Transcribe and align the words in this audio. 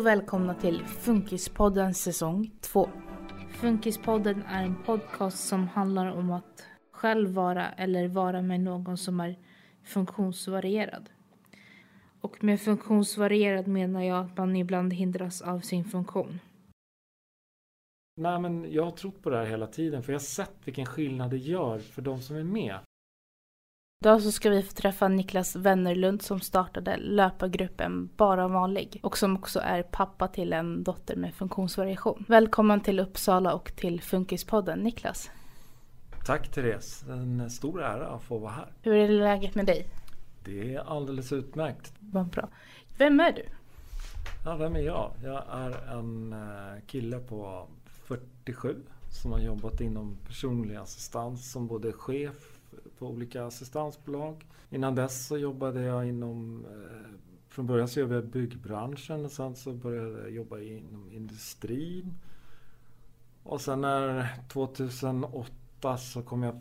Och 0.00 0.06
välkomna 0.06 0.54
till 0.54 0.84
Funkispodden 0.84 1.94
säsong 1.94 2.50
2. 2.60 2.88
Funkispodden 3.50 4.42
är 4.42 4.64
en 4.64 4.82
podcast 4.82 5.48
som 5.48 5.68
handlar 5.68 6.06
om 6.06 6.30
att 6.30 6.66
själv 6.90 7.30
vara 7.30 7.72
eller 7.72 8.08
vara 8.08 8.42
med 8.42 8.60
någon 8.60 8.96
som 8.96 9.20
är 9.20 9.38
funktionsvarierad. 9.84 11.10
Och 12.20 12.44
med 12.44 12.60
funktionsvarierad 12.60 13.66
menar 13.66 14.02
jag 14.02 14.24
att 14.24 14.36
man 14.36 14.56
ibland 14.56 14.92
hindras 14.92 15.42
av 15.42 15.60
sin 15.60 15.84
funktion. 15.84 16.40
Nej, 18.16 18.40
men 18.40 18.72
jag 18.72 18.84
har 18.84 18.90
trott 18.90 19.22
på 19.22 19.30
det 19.30 19.36
här 19.36 19.46
hela 19.46 19.66
tiden 19.66 20.02
för 20.02 20.12
jag 20.12 20.18
har 20.18 20.24
sett 20.24 20.56
vilken 20.64 20.86
skillnad 20.86 21.30
det 21.30 21.38
gör 21.38 21.78
för 21.78 22.02
de 22.02 22.22
som 22.22 22.36
är 22.36 22.44
med. 22.44 22.78
Idag 24.04 24.22
så 24.22 24.32
ska 24.32 24.50
vi 24.50 24.62
få 24.62 24.72
träffa 24.72 25.08
Niklas 25.08 25.56
Wennerlund 25.56 26.22
som 26.22 26.40
startade 26.40 26.96
löpargruppen 26.96 28.10
Bara 28.16 28.48
vanlig 28.48 29.00
och 29.02 29.18
som 29.18 29.36
också 29.36 29.60
är 29.60 29.82
pappa 29.82 30.28
till 30.28 30.52
en 30.52 30.82
dotter 30.84 31.16
med 31.16 31.34
funktionsvariation. 31.34 32.24
Välkommen 32.28 32.80
till 32.80 33.00
Uppsala 33.00 33.54
och 33.54 33.72
till 33.76 34.00
Funkispodden 34.00 34.78
Niklas. 34.78 35.30
Tack 36.26 36.48
Therese, 36.48 37.04
en 37.08 37.50
stor 37.50 37.82
ära 37.82 38.06
att 38.06 38.22
få 38.22 38.38
vara 38.38 38.52
här. 38.52 38.72
Hur 38.82 38.94
är 38.94 39.08
läget 39.08 39.54
med 39.54 39.66
dig? 39.66 39.86
Det 40.44 40.74
är 40.74 40.80
alldeles 40.80 41.32
utmärkt. 41.32 41.92
Vad 41.98 42.26
bra. 42.26 42.48
Vem 42.98 43.20
är 43.20 43.32
du? 43.32 43.44
Ja, 44.44 44.56
vem 44.56 44.76
är 44.76 44.80
jag? 44.80 45.12
Jag 45.24 45.44
är 45.50 45.98
en 45.98 46.32
eh, 46.32 46.82
kille 46.86 47.18
på 47.18 47.66
47 47.84 48.76
som 49.10 49.32
har 49.32 49.40
jobbat 49.40 49.80
inom 49.80 50.16
personlig 50.26 50.76
assistans 50.76 51.52
som 51.52 51.66
både 51.66 51.92
chef 51.92 52.59
på 53.00 53.06
olika 53.06 53.44
assistansbolag. 53.44 54.46
Innan 54.70 54.94
dess 54.94 55.26
så 55.26 55.38
jobbade 55.38 55.82
jag 55.82 56.08
inom 56.08 56.64
eh, 56.64 57.10
från 57.48 57.66
början 57.66 57.88
så 57.88 58.00
jobbade 58.00 58.16
jag 58.20 58.24
i 58.24 58.28
byggbranschen 58.28 59.24
och 59.24 59.30
sen 59.30 59.56
så 59.56 59.72
började 59.72 60.20
jag 60.20 60.30
jobba 60.30 60.60
inom 60.60 61.10
industrin. 61.12 62.14
Och 63.42 63.60
sen 63.60 63.80
när 63.80 64.28
2008 64.48 65.96
så 65.98 66.22
kom 66.22 66.42
jag, 66.42 66.60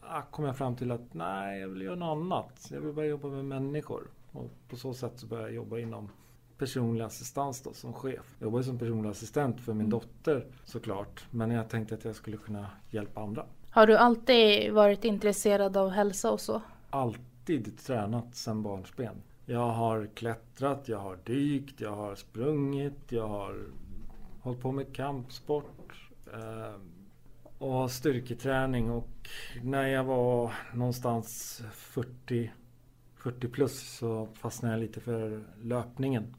ah, 0.00 0.22
kom 0.22 0.44
jag 0.44 0.56
fram 0.56 0.76
till 0.76 0.90
att 0.90 1.14
nej, 1.14 1.60
jag 1.60 1.68
vill 1.68 1.82
göra 1.82 1.96
något 1.96 2.16
annat. 2.16 2.68
Jag 2.70 2.80
vill 2.80 2.92
börja 2.92 3.10
jobba 3.10 3.28
med 3.28 3.44
människor. 3.44 4.02
Och 4.32 4.50
på 4.68 4.76
så 4.76 4.94
sätt 4.94 5.12
så 5.16 5.26
började 5.26 5.48
jag 5.48 5.54
jobba 5.54 5.78
inom 5.78 6.08
personlig 6.58 7.04
assistans 7.04 7.62
då, 7.62 7.72
som 7.72 7.92
chef. 7.92 8.36
Jag 8.38 8.46
jobbade 8.46 8.64
som 8.64 8.78
personlig 8.78 9.10
assistent 9.10 9.60
för 9.60 9.72
min 9.72 9.86
mm. 9.86 9.90
dotter 9.90 10.46
såklart. 10.64 11.26
Men 11.30 11.50
jag 11.50 11.68
tänkte 11.68 11.94
att 11.94 12.04
jag 12.04 12.16
skulle 12.16 12.36
kunna 12.36 12.66
hjälpa 12.90 13.20
andra. 13.20 13.46
Har 13.70 13.86
du 13.86 13.96
alltid 13.96 14.72
varit 14.72 15.04
intresserad 15.04 15.76
av 15.76 15.90
hälsa 15.90 16.30
och 16.30 16.40
så? 16.40 16.62
Alltid 16.90 17.78
tränat 17.78 18.34
sedan 18.34 18.62
barnsben. 18.62 19.22
Jag 19.46 19.68
har 19.68 20.08
klättrat, 20.14 20.88
jag 20.88 20.98
har 20.98 21.18
dykt, 21.24 21.80
jag 21.80 21.96
har 21.96 22.14
sprungit, 22.14 22.98
jag 23.08 23.28
har 23.28 23.66
hållit 24.40 24.60
på 24.60 24.72
med 24.72 24.94
kampsport 24.94 26.10
eh, 26.32 26.80
och 27.58 27.90
styrketräning. 27.90 28.90
Och 28.90 29.28
när 29.62 29.86
jag 29.86 30.04
var 30.04 30.52
någonstans 30.74 31.62
40, 31.72 32.50
40 33.16 33.48
plus 33.48 33.98
så 33.98 34.28
fastnade 34.34 34.74
jag 34.74 34.80
lite 34.80 35.00
för 35.00 35.44
löpningen. 35.62 36.34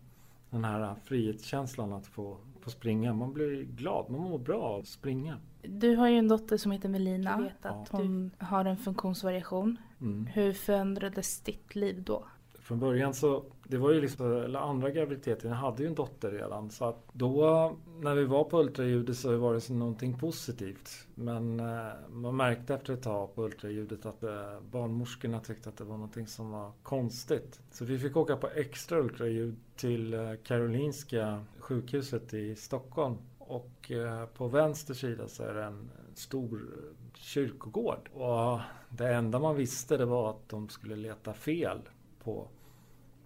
Den 0.49 0.65
här 0.65 0.95
frihetskänslan 1.03 1.93
att 1.93 2.07
få, 2.07 2.37
få 2.59 2.69
springa. 2.69 3.13
Man 3.13 3.33
blir 3.33 3.63
glad, 3.63 4.09
man 4.09 4.21
mår 4.21 4.39
bra 4.39 4.61
av 4.61 4.79
att 4.79 4.87
springa. 4.87 5.37
Du 5.61 5.95
har 5.95 6.07
ju 6.07 6.17
en 6.17 6.27
dotter 6.27 6.57
som 6.57 6.71
heter 6.71 6.89
Melina. 6.89 7.31
Jag 7.31 7.41
vet 7.41 7.65
att 7.65 7.89
hon 7.89 8.31
har 8.37 8.65
en 8.65 8.77
funktionsvariation. 8.77 9.77
Mm. 10.01 10.25
Hur 10.25 10.53
förändrades 10.53 11.41
ditt 11.41 11.75
liv 11.75 12.03
då? 12.03 12.25
Från 12.69 12.79
början 12.79 13.13
så, 13.13 13.43
det 13.63 13.77
var 13.77 13.91
ju 13.91 14.01
liksom, 14.01 14.31
eller 14.31 14.59
andra 14.59 14.89
graviditeten, 14.89 15.49
jag 15.49 15.57
hade 15.57 15.83
ju 15.83 15.89
en 15.89 15.95
dotter 15.95 16.31
redan. 16.31 16.69
Så 16.69 16.85
att 16.85 17.07
då 17.13 17.77
när 17.99 18.15
vi 18.15 18.25
var 18.25 18.43
på 18.43 18.59
ultraljudet 18.59 19.17
så 19.17 19.37
var 19.37 19.53
det 19.53 19.69
någonting 19.69 20.19
positivt. 20.19 21.07
Men 21.15 21.59
eh, 21.59 21.87
man 22.09 22.35
märkte 22.35 22.73
efter 22.73 22.93
ett 22.93 23.03
tag 23.03 23.35
på 23.35 23.43
ultraljudet 23.43 24.05
att 24.05 24.23
eh, 24.23 24.59
barnmorskorna 24.71 25.39
tyckte 25.39 25.69
att 25.69 25.77
det 25.77 25.83
var 25.83 25.95
någonting 25.95 26.27
som 26.27 26.51
var 26.51 26.71
konstigt. 26.83 27.59
Så 27.71 27.85
vi 27.85 27.99
fick 27.99 28.17
åka 28.17 28.37
på 28.37 28.47
extra 28.47 28.99
ultraljud 28.99 29.55
till 29.75 30.13
eh, 30.13 30.33
Karolinska 30.43 31.43
sjukhuset 31.59 32.33
i 32.33 32.55
Stockholm. 32.55 33.17
Och 33.37 33.91
eh, 33.91 34.25
på 34.25 34.47
vänster 34.47 34.93
sida 34.93 35.27
så 35.27 35.43
är 35.43 35.53
det 35.53 35.63
en 35.63 35.89
stor 36.13 36.61
eh, 36.77 37.13
kyrkogård. 37.13 38.09
Och 38.13 38.59
det 38.89 39.13
enda 39.13 39.39
man 39.39 39.55
visste 39.55 39.97
det 39.97 40.05
var 40.05 40.29
att 40.29 40.49
de 40.49 40.69
skulle 40.69 40.95
leta 40.95 41.33
fel 41.33 41.79
på, 42.23 42.47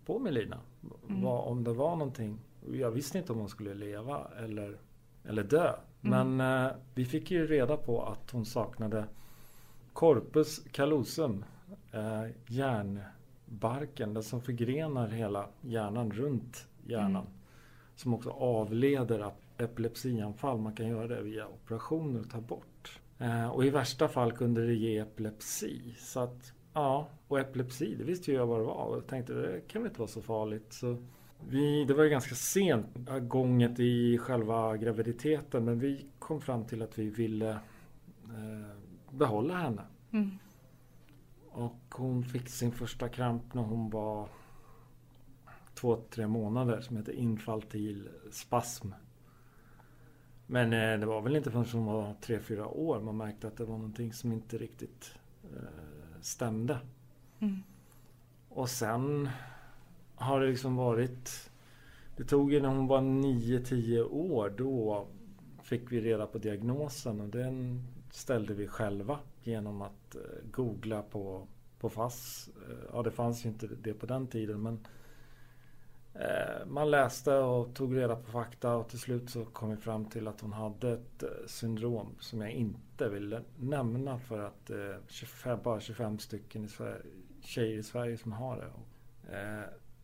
på 0.06 0.19
Melina. 0.19 0.59
Mm. 1.09 1.22
Var, 1.22 1.41
om 1.41 1.64
det 1.64 1.74
var 1.74 1.96
någonting. 1.96 2.40
Jag 2.72 2.91
visste 2.91 3.18
inte 3.18 3.31
om 3.31 3.40
hon 3.40 3.50
skulle 3.50 3.74
leva 3.74 4.28
eller, 4.38 4.78
eller 5.24 5.44
dö. 5.44 5.74
Mm. 6.02 6.38
Men 6.38 6.66
eh, 6.66 6.72
vi 6.96 7.06
fick 7.06 7.31
ju 7.31 7.47
reda 7.47 7.78
på 7.78 8.03
att 8.03 8.31
hon 8.31 8.46
saknade 8.46 9.06
corpus 9.94 10.62
callosum. 10.72 11.46
Eh, 11.91 12.25
hjärnbarken, 12.47 14.14
den 14.14 14.24
som 14.24 14.41
förgrenar 14.41 15.08
hela 15.08 15.47
hjärnan 15.62 16.12
runt 16.12 16.68
hjärnan. 16.88 17.09
Mm. 17.09 17.34
Som 17.96 18.14
också 18.14 18.30
avleder 18.30 19.31
epilepsianfall. 19.58 20.58
Man 20.58 20.74
kan 20.74 20.88
göra 20.88 21.08
det 21.08 21.22
via 21.22 21.47
operationer 21.47 22.20
och 22.20 22.30
ta 22.30 22.41
bort. 22.41 23.00
Eh, 23.20 23.50
och 23.50 23.66
i 23.66 23.70
värsta 23.70 24.08
fall 24.08 24.31
kunde 24.31 24.68
det 24.68 24.74
ge 24.74 24.97
epilepsi. 24.97 25.96
Så 25.97 26.20
att, 26.20 26.53
ja, 26.73 27.07
och 27.28 27.39
epilepsi, 27.39 27.95
det 27.95 28.03
visste 28.03 28.31
ju 28.31 28.38
jag 28.38 28.47
vad 28.47 28.59
det 28.59 28.66
var. 28.66 28.85
Och 28.85 28.97
jag 28.97 29.07
tänkte 29.07 29.34
det 29.34 29.61
kan 29.67 29.81
väl 29.81 29.89
inte 29.89 30.00
vara 30.00 30.09
så 30.09 30.22
farligt. 30.22 30.73
Så 30.73 30.97
vi, 31.50 31.85
det 31.85 31.94
var 31.94 32.03
ju 32.03 32.09
ganska 32.09 32.35
sent 32.35 32.88
gånget 33.22 33.79
i 33.79 34.17
själva 34.17 34.78
graviditeten. 34.78 35.66
Men 35.66 35.79
vi 35.79 36.06
kom 36.19 36.41
fram 36.41 36.66
till 36.66 36.81
att 36.81 37.00
vi 37.00 37.09
ville 37.09 37.51
eh, 38.23 38.78
behålla 39.09 39.53
henne. 39.53 39.81
Mm. 40.11 40.38
Och 41.51 41.79
hon 41.89 42.23
fick 42.23 42.50
sin 42.50 42.72
första 42.72 43.09
kramp 43.09 43.53
när 43.53 43.61
hon 43.61 43.90
var 43.90 44.29
två, 45.73 45.95
tre 46.09 46.28
månader 46.28 46.81
som 46.81 46.97
heter 46.97 47.13
infantil 47.13 48.09
spasm. 48.31 48.91
Men 50.47 50.73
eh, 50.73 51.00
det 51.00 51.05
var 51.05 51.22
väl 51.22 51.35
inte 51.35 51.51
förrän 51.51 51.66
hon 51.73 51.85
var 51.85 52.13
tre 52.22 52.40
fyra 52.40 52.67
år 52.67 53.01
man 53.01 53.17
märkte 53.17 53.47
att 53.47 53.57
det 53.57 53.66
var 53.66 53.78
någonting 53.78 54.13
som 54.13 54.31
inte 54.31 54.57
riktigt 54.57 55.16
eh, 55.44 55.92
stämde. 56.25 56.79
Mm. 57.39 57.63
Och 58.50 58.69
sen 58.69 59.29
har 60.16 60.39
det 60.39 60.47
liksom 60.47 60.75
varit... 60.75 61.50
Det 62.17 62.23
tog 62.23 62.53
ju 62.53 62.61
när 62.61 62.69
hon 62.69 62.88
var 62.88 63.01
nio 63.01 63.59
tio 63.59 64.03
år 64.03 64.53
då 64.57 65.07
fick 65.63 65.91
vi 65.91 66.01
reda 66.01 66.28
på 66.28 66.38
diagnosen 66.38 67.22
och 67.22 67.29
den 67.29 67.84
ställde 68.11 68.53
vi 68.53 68.67
själva 68.67 69.20
genom 69.43 69.81
att 69.81 70.16
eh, 70.16 70.22
googla 70.52 71.02
på, 71.02 71.47
på 71.79 71.90
FASS. 71.90 72.49
Eh, 72.70 72.90
ja, 72.93 73.03
det 73.03 73.11
fanns 73.11 73.46
ju 73.46 73.49
inte 73.49 73.67
det 73.84 73.93
på 73.93 74.05
den 74.05 74.28
tiden 74.28 74.61
men 74.61 74.79
man 76.65 76.91
läste 76.91 77.35
och 77.35 77.73
tog 77.73 77.97
reda 77.97 78.15
på 78.15 78.31
fakta 78.31 78.75
och 78.75 78.89
till 78.89 78.99
slut 78.99 79.29
så 79.29 79.45
kom 79.45 79.69
vi 79.69 79.77
fram 79.77 80.05
till 80.05 80.27
att 80.27 80.41
hon 80.41 80.53
hade 80.53 80.93
ett 80.93 81.23
eh, 81.23 81.29
syndrom 81.47 82.15
som 82.19 82.41
jag 82.41 82.51
inte 82.51 83.09
ville 83.09 83.41
nämna 83.57 84.19
för 84.19 84.39
att 84.39 84.65
det 84.65 84.81
är 84.81 84.99
25, 85.07 85.59
bara 85.63 85.79
25 85.79 86.19
stycken 86.19 86.65
i 86.65 86.67
Sverige, 86.67 87.01
tjejer 87.41 87.77
i 87.77 87.83
Sverige 87.83 88.17
som 88.17 88.31
har 88.31 88.57
det. 88.57 88.71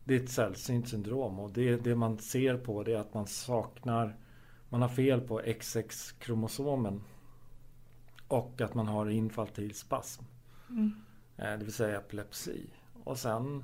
Det 0.03 0.15
är 0.15 0.19
ett 0.23 0.29
sällsynt 0.29 0.89
syndrom 0.89 1.39
och 1.39 1.51
det, 1.51 1.75
det 1.75 1.95
man 1.95 2.17
ser 2.17 2.57
på 2.57 2.83
det 2.83 2.94
är 2.94 2.97
att 2.97 3.13
man 3.13 3.27
saknar, 3.27 4.17
man 4.69 4.81
har 4.81 4.89
fel 4.89 5.21
på 5.21 5.41
XX-kromosomen 5.41 7.01
och 8.27 8.61
att 8.61 8.73
man 8.73 8.88
har 8.88 9.09
infantil 9.09 9.75
spasm. 9.75 10.23
Mm. 10.69 10.91
Det 11.35 11.57
vill 11.65 11.73
säga 11.73 11.97
epilepsi. 11.97 12.69
Och 13.03 13.17
sen 13.17 13.63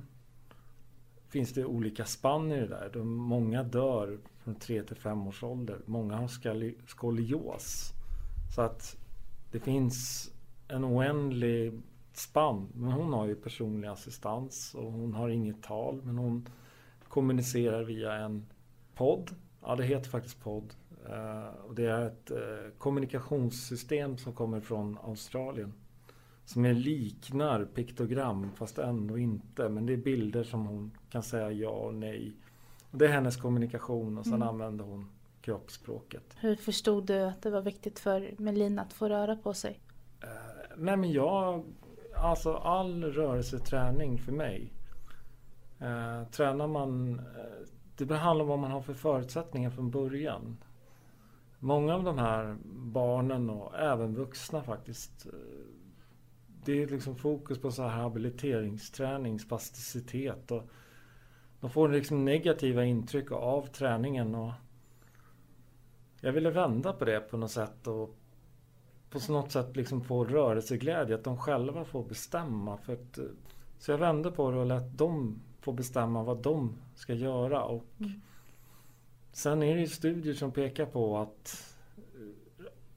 finns 1.36 1.52
det 1.52 1.64
olika 1.64 2.04
spann 2.04 2.52
i 2.52 2.60
det 2.60 2.66
där. 2.66 2.90
De, 2.92 3.14
många 3.14 3.62
dör 3.62 4.18
från 4.38 4.54
3 4.54 4.82
till 4.82 4.96
5 4.96 5.26
års 5.26 5.42
ålder. 5.42 5.80
Många 5.86 6.16
har 6.16 6.28
skolios. 6.86 7.92
Så 8.54 8.62
att 8.62 8.96
det 9.52 9.60
finns 9.60 10.30
en 10.68 10.84
oändlig 10.84 11.82
spann. 12.12 12.68
Men 12.74 12.92
hon 12.92 13.12
har 13.12 13.26
ju 13.26 13.34
personlig 13.34 13.88
assistans 13.88 14.74
och 14.74 14.92
hon 14.92 15.14
har 15.14 15.28
inget 15.28 15.62
tal. 15.62 16.02
Men 16.02 16.18
hon 16.18 16.48
kommunicerar 17.08 17.82
via 17.82 18.12
en 18.12 18.46
podd. 18.94 19.30
Ja, 19.62 19.76
det 19.76 19.84
heter 19.84 20.10
faktiskt 20.10 20.40
podd. 20.40 20.74
Uh, 21.08 21.60
och 21.66 21.74
det 21.74 21.86
är 21.86 22.06
ett 22.06 22.30
uh, 22.30 22.70
kommunikationssystem 22.78 24.18
som 24.18 24.32
kommer 24.32 24.60
från 24.60 24.98
Australien. 25.02 25.72
Som 26.46 26.64
är 26.64 26.74
liknar 26.74 27.64
piktogram 27.64 28.50
fast 28.54 28.78
ändå 28.78 29.18
inte. 29.18 29.68
Men 29.68 29.86
det 29.86 29.92
är 29.92 29.96
bilder 29.96 30.44
som 30.44 30.66
hon 30.66 30.90
kan 31.10 31.22
säga 31.22 31.52
ja 31.52 31.70
och 31.70 31.94
nej. 31.94 32.36
Och 32.90 32.98
det 32.98 33.04
är 33.04 33.08
hennes 33.08 33.36
kommunikation 33.36 34.18
och 34.18 34.24
sen 34.24 34.34
mm. 34.34 34.48
använder 34.48 34.84
hon 34.84 35.08
kroppsspråket. 35.40 36.36
Hur 36.40 36.56
förstod 36.56 37.06
du 37.06 37.20
att 37.20 37.42
det 37.42 37.50
var 37.50 37.62
viktigt 37.62 37.98
för 37.98 38.34
Melina 38.38 38.82
att 38.82 38.92
få 38.92 39.08
röra 39.08 39.36
på 39.36 39.54
sig? 39.54 39.80
Uh, 40.24 40.30
nej 40.76 40.96
men 40.96 41.12
jag, 41.12 41.64
alltså 42.16 42.54
all 42.54 43.04
rörelseträning 43.04 44.18
för 44.18 44.32
mig. 44.32 44.72
Uh, 45.82 46.28
tränar 46.30 46.66
man 46.66 47.20
uh, 47.20 48.04
det 48.04 48.16
handlar 48.16 48.42
om 48.42 48.48
vad 48.48 48.58
man 48.58 48.70
har 48.70 48.80
för 48.80 48.94
förutsättningar 48.94 49.70
från 49.70 49.90
början. 49.90 50.56
Många 51.58 51.94
av 51.94 52.04
de 52.04 52.18
här 52.18 52.56
barnen 52.66 53.50
och 53.50 53.78
även 53.78 54.14
vuxna 54.14 54.62
faktiskt. 54.62 55.26
Det 56.66 56.82
är 56.82 56.86
liksom 56.86 57.16
fokus 57.16 57.58
på 57.58 57.70
så 57.70 57.82
här 57.82 58.02
habiliteringsträning, 58.02 59.38
spasticitet 59.38 60.50
och 60.50 60.62
de 61.60 61.70
får 61.70 61.88
liksom 61.88 62.24
negativa 62.24 62.84
intryck 62.84 63.32
av 63.32 63.66
träningen 63.66 64.34
och 64.34 64.52
jag 66.20 66.32
ville 66.32 66.50
vända 66.50 66.92
på 66.92 67.04
det 67.04 67.20
på 67.20 67.36
något 67.36 67.50
sätt 67.50 67.86
och 67.86 68.16
på 69.10 69.32
något 69.32 69.52
sätt 69.52 69.76
liksom 69.76 70.04
få 70.04 70.24
rörelseglädje, 70.24 71.14
att 71.14 71.24
de 71.24 71.36
själva 71.36 71.84
får 71.84 72.04
bestämma. 72.04 72.76
För 72.76 72.92
att, 72.92 73.18
så 73.78 73.90
jag 73.90 73.98
vände 73.98 74.30
på 74.30 74.50
det 74.50 74.58
och 74.58 74.66
lät 74.66 74.98
dem 74.98 75.40
få 75.60 75.72
bestämma 75.72 76.22
vad 76.22 76.42
de 76.42 76.76
ska 76.94 77.14
göra. 77.14 77.64
Och 77.64 77.84
mm. 77.98 78.20
Sen 79.32 79.62
är 79.62 79.74
det 79.74 79.80
ju 79.80 79.86
studier 79.86 80.34
som 80.34 80.52
pekar 80.52 80.86
på 80.86 81.18
att 81.18 81.75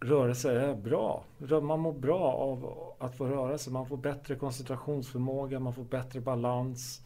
rörelse 0.01 0.51
är 0.51 0.75
bra. 0.75 1.23
Man 1.61 1.79
mår 1.79 1.93
bra 1.93 2.33
av 2.33 2.73
att 2.99 3.17
få 3.17 3.25
röra 3.25 3.57
sig. 3.57 3.73
Man 3.73 3.85
får 3.85 3.97
bättre 3.97 4.35
koncentrationsförmåga, 4.35 5.59
man 5.59 5.73
får 5.73 5.83
bättre 5.83 6.19
balans. 6.19 7.01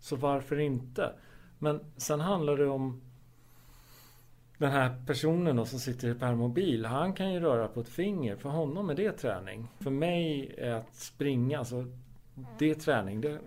Så 0.00 0.16
varför 0.16 0.58
inte? 0.58 1.12
Men 1.58 1.80
sen 1.96 2.20
handlar 2.20 2.56
det 2.56 2.68
om 2.68 3.00
den 4.58 4.70
här 4.70 5.02
personen 5.06 5.56
då 5.56 5.64
som 5.64 5.78
sitter 5.78 6.08
i 6.08 6.14
permobil, 6.14 6.84
han 6.84 7.12
kan 7.12 7.32
ju 7.32 7.40
röra 7.40 7.68
på 7.68 7.80
ett 7.80 7.88
finger. 7.88 8.36
För 8.36 8.48
honom 8.48 8.90
är 8.90 8.94
det 8.94 9.12
träning. 9.12 9.68
För 9.80 9.90
mig 9.90 10.54
är 10.58 10.72
att 10.72 10.94
springa, 10.94 11.58
alltså 11.58 11.84
det 12.58 12.70
är 12.70 12.74
träning. 12.74 13.20
Det 13.20 13.40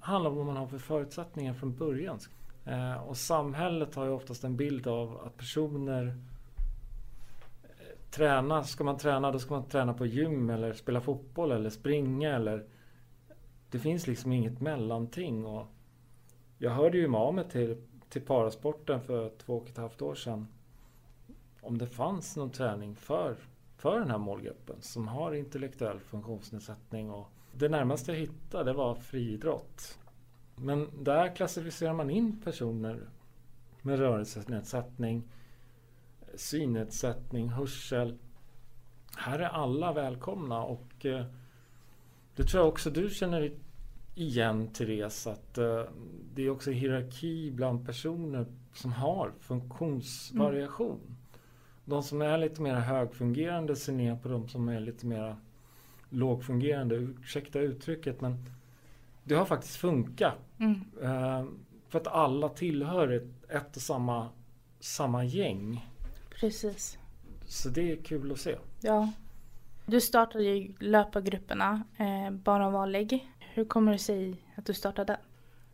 handlar 0.00 0.30
om 0.30 0.36
vad 0.36 0.46
man 0.46 0.56
har 0.56 0.66
för 0.66 0.78
förutsättningar 0.78 1.54
från 1.54 1.76
början. 1.76 2.18
Eh, 2.64 3.02
och 3.08 3.16
samhället 3.16 3.94
har 3.94 4.04
ju 4.04 4.10
oftast 4.10 4.44
en 4.44 4.56
bild 4.56 4.86
av 4.86 5.20
att 5.26 5.36
personer 5.36 6.16
träna, 8.12 8.64
ska 8.64 8.84
man 8.84 8.98
träna 8.98 9.32
då 9.32 9.38
ska 9.38 9.54
man 9.54 9.68
träna 9.68 9.94
på 9.94 10.06
gym 10.06 10.50
eller 10.50 10.72
spela 10.72 11.00
fotboll 11.00 11.52
eller 11.52 11.70
springa 11.70 12.36
eller 12.36 12.66
Det 13.70 13.78
finns 13.78 14.06
liksom 14.06 14.32
inget 14.32 14.60
mellanting 14.60 15.46
och 15.46 15.66
Jag 16.58 16.70
hörde 16.70 16.98
ju 16.98 17.16
av 17.16 17.42
till 17.42 17.76
till 18.12 18.22
parasporten 18.22 19.00
för 19.00 19.30
två 19.38 19.56
och 19.56 19.68
ett 19.68 19.76
halvt 19.76 20.02
år 20.02 20.14
sedan. 20.14 20.48
Om 21.60 21.78
det 21.78 21.86
fanns 21.86 22.36
någon 22.36 22.50
träning 22.50 22.96
för, 22.96 23.36
för 23.76 23.98
den 23.98 24.10
här 24.10 24.18
målgruppen 24.18 24.76
som 24.80 25.08
har 25.08 25.32
intellektuell 25.34 26.00
funktionsnedsättning. 26.00 27.10
Och 27.10 27.28
det 27.52 27.68
närmaste 27.68 28.12
jag 28.12 28.18
hittade 28.18 28.72
var 28.72 28.94
friidrott. 28.94 29.98
Men 30.56 31.04
där 31.04 31.36
klassificerar 31.36 31.92
man 31.92 32.10
in 32.10 32.40
personer 32.44 33.00
med 33.82 33.98
rörelsenedsättning, 33.98 35.22
synnedsättning, 36.34 37.48
hörsel. 37.48 38.18
Här 39.16 39.38
är 39.38 39.48
alla 39.48 39.92
välkomna 39.92 40.62
och 40.62 41.06
eh, 41.06 41.24
det 42.36 42.44
tror 42.44 42.62
jag 42.62 42.68
också 42.68 42.90
du 42.90 43.10
känner 43.10 43.52
igen 44.14 44.68
Therese 44.68 45.26
att 45.26 45.58
uh, 45.58 45.82
det 46.34 46.42
är 46.42 46.50
också 46.50 46.70
hierarki 46.70 47.50
bland 47.50 47.86
personer 47.86 48.46
som 48.74 48.92
har 48.92 49.32
funktionsvariation. 49.40 51.00
Mm. 51.04 51.16
De 51.84 52.02
som 52.02 52.22
är 52.22 52.38
lite 52.38 52.62
mer 52.62 52.74
högfungerande 52.74 53.76
ser 53.76 53.92
ner 53.92 54.16
på 54.16 54.28
de 54.28 54.48
som 54.48 54.68
är 54.68 54.80
lite 54.80 55.06
mer 55.06 55.36
lågfungerande. 56.08 56.94
Ursäkta 56.94 57.60
uttrycket 57.60 58.20
men 58.20 58.44
det 59.24 59.34
har 59.34 59.44
faktiskt 59.44 59.76
funkat. 59.76 60.34
Mm. 60.58 60.84
Uh, 61.02 61.44
för 61.88 61.98
att 61.98 62.06
alla 62.06 62.48
tillhör 62.48 63.08
ett, 63.08 63.50
ett 63.50 63.76
och 63.76 63.82
samma, 63.82 64.28
samma 64.80 65.24
gäng. 65.24 65.91
Precis. 66.42 66.98
Så 67.46 67.68
det 67.68 67.92
är 67.92 67.96
kul 67.96 68.32
att 68.32 68.38
se. 68.38 68.56
Ja. 68.80 69.12
Du 69.86 70.00
startade 70.00 70.44
ju 70.44 70.72
löpargrupperna, 70.78 71.82
eh, 71.96 72.30
bara 72.30 72.70
vanlig. 72.70 73.32
Hur 73.38 73.64
kommer 73.64 73.92
det 73.92 73.98
sig 73.98 74.36
att 74.56 74.66
du 74.66 74.74
startade? 74.74 75.16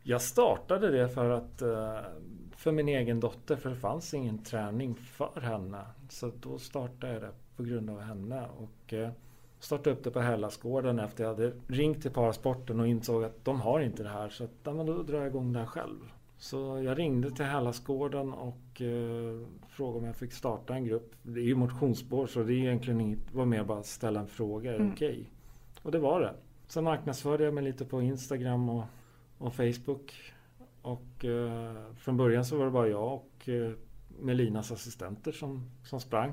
Jag 0.02 0.22
startade 0.22 0.90
det 0.90 1.08
för 1.08 1.30
att 1.30 1.62
eh, 1.62 1.98
för 2.56 2.72
min 2.72 2.88
egen 2.88 3.20
dotter 3.20 3.56
för 3.56 3.70
det 3.70 3.76
fanns 3.76 4.14
ingen 4.14 4.38
träning 4.38 4.94
för 4.94 5.40
henne. 5.40 5.84
Så 6.08 6.32
då 6.40 6.58
startade 6.58 7.12
jag 7.12 7.22
det 7.22 7.32
på 7.56 7.62
grund 7.62 7.90
av 7.90 8.00
henne 8.00 8.46
och 8.58 8.92
eh, 8.92 9.10
startade 9.60 9.96
upp 9.96 10.04
det 10.04 10.10
på 10.10 10.20
Hellasgården 10.20 10.98
efter 10.98 11.24
jag 11.24 11.30
hade 11.30 11.52
ringt 11.66 12.02
till 12.02 12.10
Parasporten 12.10 12.80
och 12.80 12.88
insåg 12.88 13.24
att 13.24 13.44
de 13.44 13.60
har 13.60 13.80
inte 13.80 14.02
det 14.02 14.08
här 14.08 14.28
så 14.28 14.44
att, 14.44 14.64
då 14.64 15.02
drar 15.02 15.18
jag 15.18 15.26
igång 15.26 15.52
det 15.52 15.58
här 15.58 15.66
själv. 15.66 16.12
Så 16.38 16.82
jag 16.85 16.99
ringde 16.99 17.31
till 17.31 17.44
Hellasgården 17.44 18.32
och 18.32 18.82
eh, 18.82 19.46
frågade 19.69 19.99
om 19.99 20.05
jag 20.05 20.17
fick 20.17 20.32
starta 20.32 20.75
en 20.75 20.85
grupp. 20.85 21.12
Det 21.23 21.40
är 21.40 21.44
ju 21.44 21.55
motionsspår 21.55 22.26
så 22.26 22.43
det 22.43 22.52
är 22.52 22.56
egentligen 22.56 23.00
inget, 23.00 23.35
var 23.35 23.44
mer 23.44 23.64
bara 23.64 23.79
att 23.79 23.87
ställa 23.87 24.20
en 24.20 24.26
fråga, 24.26 24.70
är 24.70 24.75
det 24.75 24.81
mm. 24.81 24.93
okej? 24.93 25.11
Okay? 25.11 25.25
Och 25.82 25.93
det 25.93 25.99
var 25.99 26.20
det. 26.20 26.35
Sen 26.67 26.85
marknadsförde 26.85 27.44
jag 27.44 27.55
mig 27.55 27.64
lite 27.64 27.85
på 27.85 28.02
Instagram 28.02 28.69
och, 28.69 28.85
och 29.38 29.55
Facebook. 29.55 30.32
Och 30.82 31.25
eh, 31.25 31.94
från 31.96 32.17
början 32.17 32.44
så 32.44 32.56
var 32.56 32.64
det 32.64 32.70
bara 32.70 32.88
jag 32.88 33.14
och 33.14 33.49
eh, 33.49 33.73
Melinas 34.20 34.73
assistenter 34.73 35.32
som, 35.32 35.70
som 35.85 36.00
sprang. 36.00 36.32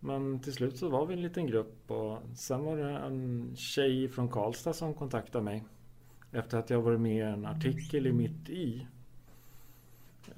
Men 0.00 0.40
till 0.40 0.52
slut 0.52 0.76
så 0.76 0.88
var 0.88 1.06
vi 1.06 1.14
en 1.14 1.22
liten 1.22 1.46
grupp 1.46 1.90
och 1.90 2.18
sen 2.34 2.64
var 2.64 2.76
det 2.76 2.90
en 2.90 3.52
tjej 3.56 4.08
från 4.08 4.28
Karlstad 4.28 4.72
som 4.72 4.94
kontaktade 4.94 5.44
mig. 5.44 5.64
Efter 6.36 6.58
att 6.58 6.70
jag 6.70 6.82
varit 6.82 7.00
med 7.00 7.16
i 7.16 7.20
en 7.20 7.46
artikel 7.46 8.06
i 8.06 8.12
Mitt 8.12 8.48
i. 8.48 8.86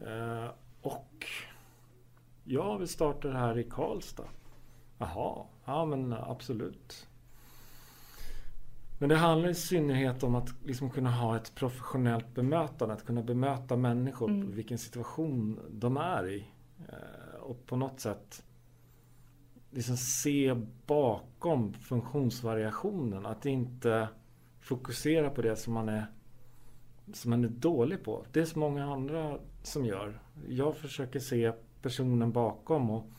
Eh, 0.06 0.50
och 0.82 1.26
jag 2.44 2.78
vill 2.78 2.88
starta 2.88 3.28
det 3.28 3.38
här 3.38 3.58
i 3.58 3.64
Karlstad. 3.64 4.28
Jaha, 4.98 5.44
ja 5.64 5.84
men 5.84 6.12
absolut. 6.12 7.08
Men 8.98 9.08
det 9.08 9.16
handlar 9.16 9.48
i 9.48 9.54
synnerhet 9.54 10.22
om 10.22 10.34
att 10.34 10.48
liksom 10.64 10.90
kunna 10.90 11.10
ha 11.10 11.36
ett 11.36 11.54
professionellt 11.54 12.34
bemötande. 12.34 12.94
Att 12.94 13.06
kunna 13.06 13.22
bemöta 13.22 13.76
människor 13.76 14.30
mm. 14.30 14.46
på 14.46 14.52
vilken 14.52 14.78
situation 14.78 15.60
de 15.70 15.96
är 15.96 16.28
i. 16.28 16.44
Eh, 16.88 17.40
och 17.40 17.66
på 17.66 17.76
något 17.76 18.00
sätt 18.00 18.44
liksom 19.70 19.96
se 19.96 20.54
bakom 20.86 21.72
funktionsvariationen. 21.74 23.26
Att 23.26 23.46
inte 23.46 24.08
fokusera 24.68 25.30
på 25.30 25.42
det 25.42 25.56
som 25.56 25.72
man 25.72 25.88
är, 25.88 26.06
som 27.12 27.30
man 27.30 27.44
är 27.44 27.48
dålig 27.48 28.04
på. 28.04 28.24
Det 28.32 28.40
är 28.40 28.44
så 28.44 28.58
många 28.58 28.92
andra 28.92 29.38
som 29.62 29.84
gör. 29.84 30.20
Jag 30.48 30.76
försöker 30.76 31.20
se 31.20 31.52
personen 31.82 32.32
bakom 32.32 32.90
och 32.90 33.10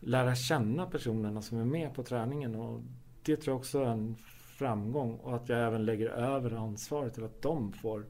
lära 0.00 0.34
känna 0.34 0.86
personerna 0.86 1.42
som 1.42 1.58
är 1.58 1.64
med 1.64 1.94
på 1.94 2.02
träningen. 2.02 2.54
Och 2.54 2.80
det 3.22 3.36
tror 3.36 3.52
jag 3.52 3.58
också 3.58 3.78
är 3.78 3.86
en 3.86 4.16
framgång 4.58 5.16
och 5.16 5.36
att 5.36 5.48
jag 5.48 5.66
även 5.66 5.84
lägger 5.84 6.08
över 6.08 6.52
ansvaret 6.52 7.14
till 7.14 7.24
att 7.24 7.42
de 7.42 7.72
får, 7.72 8.06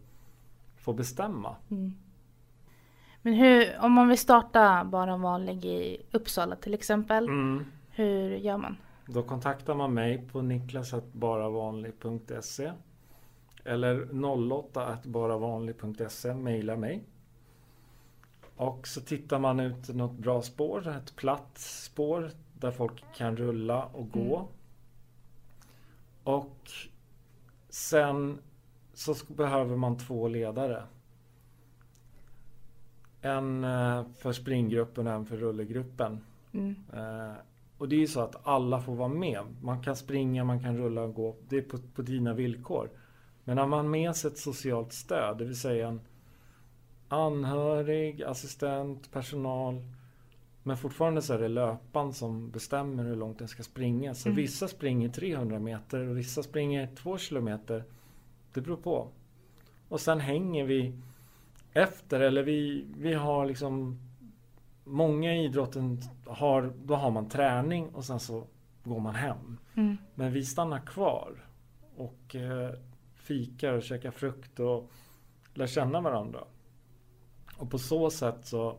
får 0.76 0.94
bestämma. 0.94 1.56
Mm. 1.70 1.92
Men 3.22 3.34
hur, 3.34 3.78
om 3.80 3.92
man 3.92 4.08
vill 4.08 4.18
starta 4.18 4.84
bara 4.84 5.16
vanlig 5.16 5.64
i 5.64 6.02
Uppsala 6.10 6.56
till 6.56 6.74
exempel, 6.74 7.24
mm. 7.24 7.64
hur 7.90 8.36
gör 8.36 8.56
man? 8.56 8.76
Då 9.06 9.23
kontaktar 9.23 9.75
man 9.75 9.94
mig 9.94 10.28
på 10.32 10.42
niklasatbaravanlig.se 10.42 12.73
eller 13.64 14.25
08 14.52 14.99
baravanlig.se, 15.04 16.35
mejla 16.35 16.76
mig. 16.76 17.02
Och 18.56 18.88
så 18.88 19.00
tittar 19.00 19.38
man 19.38 19.61
ut 19.61 19.88
något 19.88 20.18
bra 20.18 20.42
spår, 20.42 20.88
ett 20.88 21.16
platt 21.16 21.59
spår 21.59 22.30
där 22.54 22.71
folk 22.71 23.04
kan 23.16 23.37
rulla 23.37 23.85
och 23.85 24.11
gå. 24.11 24.37
Mm. 24.37 24.49
Och 26.25 26.71
sen 27.68 28.38
så 28.94 29.14
behöver 29.28 29.76
man 29.76 29.99
två 29.99 30.28
ledare. 30.28 30.82
En 33.21 33.64
eh, 33.64 34.04
för 34.18 34.32
springgruppen 34.32 35.06
och 35.06 35.12
en 35.12 35.26
för 35.26 35.37
rullegruppen. 35.37 36.21
Mm. 36.52 36.75
Och 37.82 37.88
det 37.88 37.96
är 37.96 38.00
ju 38.00 38.06
så 38.06 38.20
att 38.20 38.46
alla 38.46 38.80
får 38.80 38.94
vara 38.94 39.08
med. 39.08 39.40
Man 39.60 39.82
kan 39.82 39.96
springa, 39.96 40.44
man 40.44 40.60
kan 40.60 40.76
rulla 40.76 41.02
och 41.02 41.14
gå. 41.14 41.36
Det 41.48 41.56
är 41.56 41.62
på, 41.62 41.78
på 41.94 42.02
dina 42.02 42.34
villkor. 42.34 42.90
Men 43.44 43.58
har 43.58 43.66
man 43.66 43.90
med 43.90 44.16
sig 44.16 44.30
ett 44.30 44.38
socialt 44.38 44.92
stöd, 44.92 45.38
det 45.38 45.44
vill 45.44 45.60
säga 45.60 45.88
en 45.88 46.00
anhörig, 47.08 48.22
assistent, 48.22 49.12
personal 49.12 49.82
men 50.62 50.76
fortfarande 50.76 51.22
så 51.22 51.34
är 51.34 51.38
det 51.38 51.48
löpan 51.48 52.12
som 52.12 52.50
bestämmer 52.50 53.04
hur 53.04 53.16
långt 53.16 53.38
den 53.38 53.48
ska 53.48 53.62
springa. 53.62 54.14
Så 54.14 54.28
mm. 54.28 54.36
vissa 54.36 54.68
springer 54.68 55.08
300 55.08 55.58
meter 55.58 56.08
och 56.08 56.18
vissa 56.18 56.42
springer 56.42 56.88
2 56.96 57.18
kilometer. 57.18 57.84
Det 58.52 58.60
beror 58.60 58.76
på. 58.76 59.08
Och 59.88 60.00
sen 60.00 60.20
hänger 60.20 60.64
vi 60.64 60.92
efter 61.72 62.20
eller 62.20 62.42
vi, 62.42 62.84
vi 62.98 63.14
har 63.14 63.46
liksom 63.46 63.98
Många 64.92 65.34
i 65.34 65.44
idrotten 65.44 66.00
har, 66.26 66.72
då 66.84 66.94
har 66.94 67.11
man 67.11 67.28
träning 67.28 67.88
och 67.88 68.04
sen 68.04 68.20
så 68.20 68.46
går 68.84 69.00
man 69.00 69.14
hem. 69.14 69.58
Mm. 69.75 69.96
Men 70.14 70.32
vi 70.32 70.44
stannar 70.44 70.78
kvar 70.78 71.46
och 71.96 72.37
eh, 72.37 72.70
fikar 73.14 73.72
och 73.72 73.82
käkar 73.82 74.11
frukt 74.11 74.61
och 74.61 74.90
lär 75.54 75.66
känna 75.66 76.00
varandra. 76.00 76.44
Och 77.56 77.70
på 77.70 77.78
så 77.78 78.11
sätt 78.11 78.46
så 78.46 78.78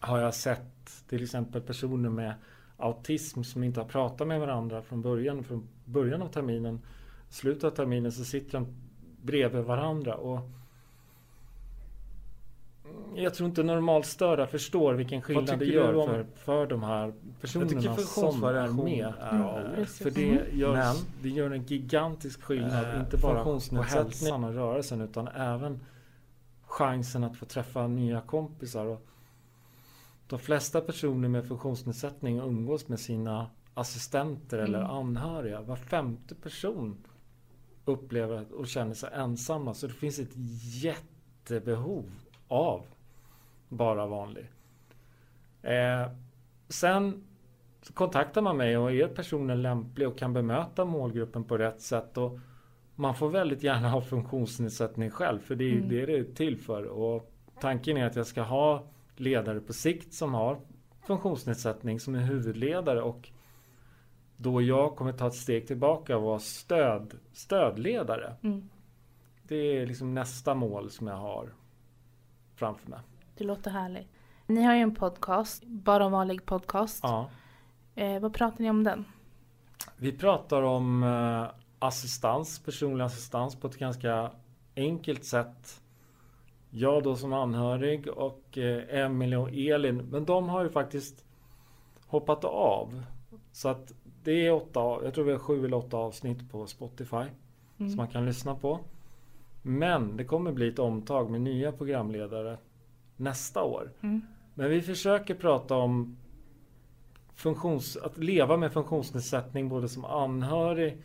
har 0.00 0.18
jag 0.18 0.34
sett 0.34 1.08
till 1.08 1.22
exempel 1.22 1.62
personer 1.62 2.10
med 2.10 2.34
autism 2.76 3.42
som 3.42 3.64
inte 3.64 3.80
har 3.80 3.88
pratat 3.88 4.28
med 4.28 4.40
varandra 4.40 4.82
från 4.82 5.02
början, 5.02 5.44
från 5.44 5.68
början 5.84 6.22
av 6.22 6.28
terminen. 6.28 6.80
Slutet 7.28 7.64
av 7.64 7.70
terminen 7.70 8.12
så 8.12 8.24
sitter 8.24 8.52
de 8.52 8.66
bredvid 9.22 9.64
varandra 9.64 10.14
och 10.14 10.40
jag 13.14 13.34
tror 13.34 13.48
inte 13.48 13.62
normalstörda 13.62 14.46
förstår 14.46 14.94
vilken 14.94 15.22
skillnad 15.22 15.58
det 15.58 15.64
gör 15.64 15.94
om... 15.94 16.08
för, 16.08 16.26
för 16.34 16.66
de 16.66 16.82
här 16.82 17.12
personerna 17.40 17.96
som 17.96 18.44
är 18.44 18.84
med. 18.84 19.12
Mm, 19.32 19.86
för 19.86 20.10
det 20.10 20.44
gör, 20.52 20.72
Men, 20.72 20.96
det 21.22 21.28
gör 21.28 21.50
en 21.50 21.64
gigantisk 21.64 22.42
skillnad, 22.42 22.94
äh, 22.94 23.00
inte 23.00 23.16
bara 23.16 23.44
på 23.44 23.82
hälsan 23.82 24.44
och 24.44 24.54
rörelsen 24.54 25.00
utan 25.00 25.28
även 25.28 25.80
chansen 26.66 27.24
att 27.24 27.36
få 27.36 27.46
träffa 27.46 27.86
nya 27.86 28.20
kompisar. 28.20 28.86
Och 28.86 29.06
de 30.26 30.38
flesta 30.38 30.80
personer 30.80 31.28
med 31.28 31.48
funktionsnedsättning 31.48 32.38
umgås 32.38 32.88
med 32.88 33.00
sina 33.00 33.50
assistenter 33.74 34.58
mm. 34.58 34.74
eller 34.74 34.84
anhöriga. 34.84 35.60
Var 35.60 35.76
femte 35.76 36.34
person 36.34 37.04
upplever 37.84 38.52
och 38.52 38.66
känner 38.66 38.94
sig 38.94 39.10
ensamma. 39.12 39.74
Så 39.74 39.86
det 39.86 39.92
finns 39.92 40.18
ett 40.18 40.32
jättebehov 40.82 42.04
av 42.48 42.86
bara 43.68 44.06
vanlig. 44.06 44.46
Eh, 45.62 46.10
sen 46.68 47.24
kontaktar 47.94 48.42
man 48.42 48.56
mig 48.56 48.78
och 48.78 48.92
är 48.92 49.08
personen 49.08 49.62
lämplig 49.62 50.08
och 50.08 50.18
kan 50.18 50.32
bemöta 50.32 50.84
målgruppen 50.84 51.44
på 51.44 51.58
rätt 51.58 51.80
sätt. 51.80 52.18
Och 52.18 52.38
man 52.94 53.14
får 53.14 53.30
väldigt 53.30 53.62
gärna 53.62 53.88
ha 53.90 54.00
funktionsnedsättning 54.00 55.10
själv 55.10 55.38
för 55.38 55.54
det 55.54 55.64
är 55.64 55.76
mm. 55.76 55.88
det 55.88 56.06
det 56.06 56.18
är 56.18 56.24
till 56.24 56.58
för. 56.58 56.84
Och 56.84 57.32
tanken 57.60 57.96
är 57.96 58.06
att 58.06 58.16
jag 58.16 58.26
ska 58.26 58.42
ha 58.42 58.84
ledare 59.16 59.60
på 59.60 59.72
sikt 59.72 60.14
som 60.14 60.34
har 60.34 60.58
funktionsnedsättning 61.06 62.00
som 62.00 62.14
är 62.14 62.20
huvudledare 62.20 63.02
och 63.02 63.30
då 64.36 64.62
jag 64.62 64.96
kommer 64.96 65.12
ta 65.12 65.26
ett 65.26 65.34
steg 65.34 65.66
tillbaka 65.66 66.16
och 66.16 66.22
vara 66.22 66.38
stöd, 66.38 67.14
stödledare. 67.32 68.34
Mm. 68.42 68.68
Det 69.42 69.56
är 69.56 69.86
liksom 69.86 70.14
nästa 70.14 70.54
mål 70.54 70.90
som 70.90 71.06
jag 71.06 71.16
har 71.16 71.48
framför 72.58 72.90
mig. 72.90 73.00
Det 73.36 73.44
låter 73.44 73.70
härligt. 73.70 74.08
Ni 74.46 74.62
har 74.62 74.74
ju 74.74 74.80
en 74.80 74.94
podcast, 74.94 75.64
bara 75.64 76.04
en 76.04 76.12
vanlig 76.12 76.46
podcast. 76.46 77.00
Ja. 77.02 77.30
Eh, 77.94 78.20
vad 78.20 78.34
pratar 78.34 78.62
ni 78.62 78.70
om 78.70 78.84
den? 78.84 79.04
Vi 79.96 80.12
pratar 80.12 80.62
om 80.62 81.02
eh, 81.02 81.46
assistans, 81.78 82.58
personlig 82.58 83.04
assistans 83.04 83.56
på 83.56 83.66
ett 83.66 83.78
ganska 83.78 84.30
enkelt 84.76 85.24
sätt. 85.24 85.82
Jag 86.70 87.02
då 87.02 87.16
som 87.16 87.32
anhörig 87.32 88.08
och 88.08 88.58
eh, 88.58 89.04
Emelie 89.04 89.36
och 89.36 89.50
Elin. 89.52 89.96
Men 89.96 90.24
de 90.24 90.48
har 90.48 90.62
ju 90.62 90.70
faktiskt 90.70 91.24
hoppat 92.06 92.44
av. 92.44 93.02
Så 93.52 93.68
att 93.68 93.92
det 94.22 94.46
är 94.46 94.52
åtta, 94.52 94.80
jag 95.04 95.14
tror 95.14 95.24
vi 95.24 95.32
har 95.32 95.38
sju 95.38 95.64
eller 95.64 95.76
åtta 95.76 95.96
avsnitt 95.96 96.50
på 96.50 96.66
Spotify. 96.66 97.16
Mm. 97.16 97.90
Som 97.90 97.96
man 97.96 98.08
kan 98.08 98.26
lyssna 98.26 98.54
på. 98.54 98.80
Men 99.62 100.16
det 100.16 100.24
kommer 100.24 100.52
bli 100.52 100.68
ett 100.68 100.78
omtag 100.78 101.30
med 101.30 101.40
nya 101.40 101.72
programledare 101.72 102.58
nästa 103.16 103.62
år. 103.62 103.90
Mm. 104.00 104.20
Men 104.54 104.70
vi 104.70 104.82
försöker 104.82 105.34
prata 105.34 105.76
om 105.76 106.16
funktions, 107.34 107.96
att 107.96 108.18
leva 108.18 108.56
med 108.56 108.72
funktionsnedsättning 108.72 109.68
både 109.68 109.88
som 109.88 110.04
anhörig, 110.04 111.02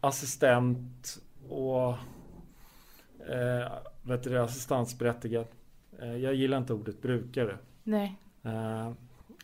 assistent 0.00 1.18
och 1.48 1.88
eh, 3.28 3.72
vet 4.02 4.22
du, 4.22 4.38
assistansberättigad. 4.38 5.46
Eh, 5.98 6.16
jag 6.16 6.34
gillar 6.34 6.58
inte 6.58 6.74
ordet 6.74 7.02
brukare. 7.02 7.58
Nej. 7.82 8.18
Eh, 8.42 8.92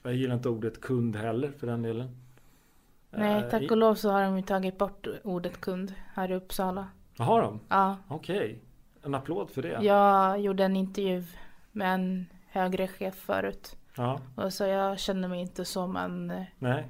jag 0.03 0.15
gillar 0.15 0.35
inte 0.35 0.49
ordet 0.49 0.81
kund 0.81 1.17
heller 1.17 1.51
för 1.51 1.67
den 1.67 1.83
delen. 1.83 2.17
Nej, 3.11 3.43
eh, 3.43 3.51
tack 3.51 3.71
och 3.71 3.77
lov 3.77 3.95
så 3.95 4.11
har 4.11 4.23
de 4.23 4.37
ju 4.37 4.43
tagit 4.43 4.79
bort 4.79 5.07
ordet 5.25 5.61
kund 5.61 5.95
här 6.15 6.31
i 6.31 6.35
Uppsala. 6.35 6.89
Har 7.19 7.43
de? 7.43 7.61
Ja. 7.69 7.97
Okej. 8.09 8.37
Okay. 8.37 8.59
En 9.03 9.15
applåd 9.15 9.51
för 9.51 9.63
det. 9.63 9.79
Jag 9.83 10.41
gjorde 10.41 10.65
en 10.65 10.77
intervju 10.77 11.25
med 11.73 11.95
en 11.95 12.27
högre 12.47 12.89
chef 12.89 13.15
förut. 13.15 13.77
Ja. 13.97 14.21
Och 14.35 14.53
så 14.53 14.65
jag 14.65 14.99
känner 14.99 15.29
mig 15.29 15.41
inte 15.41 15.65
som 15.65 15.97
en 15.97 16.45
Nej. 16.59 16.87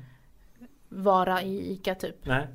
vara 0.89 1.43
i 1.43 1.73
ICA 1.73 1.95
typ. 1.95 2.27
Nej. 2.27 2.47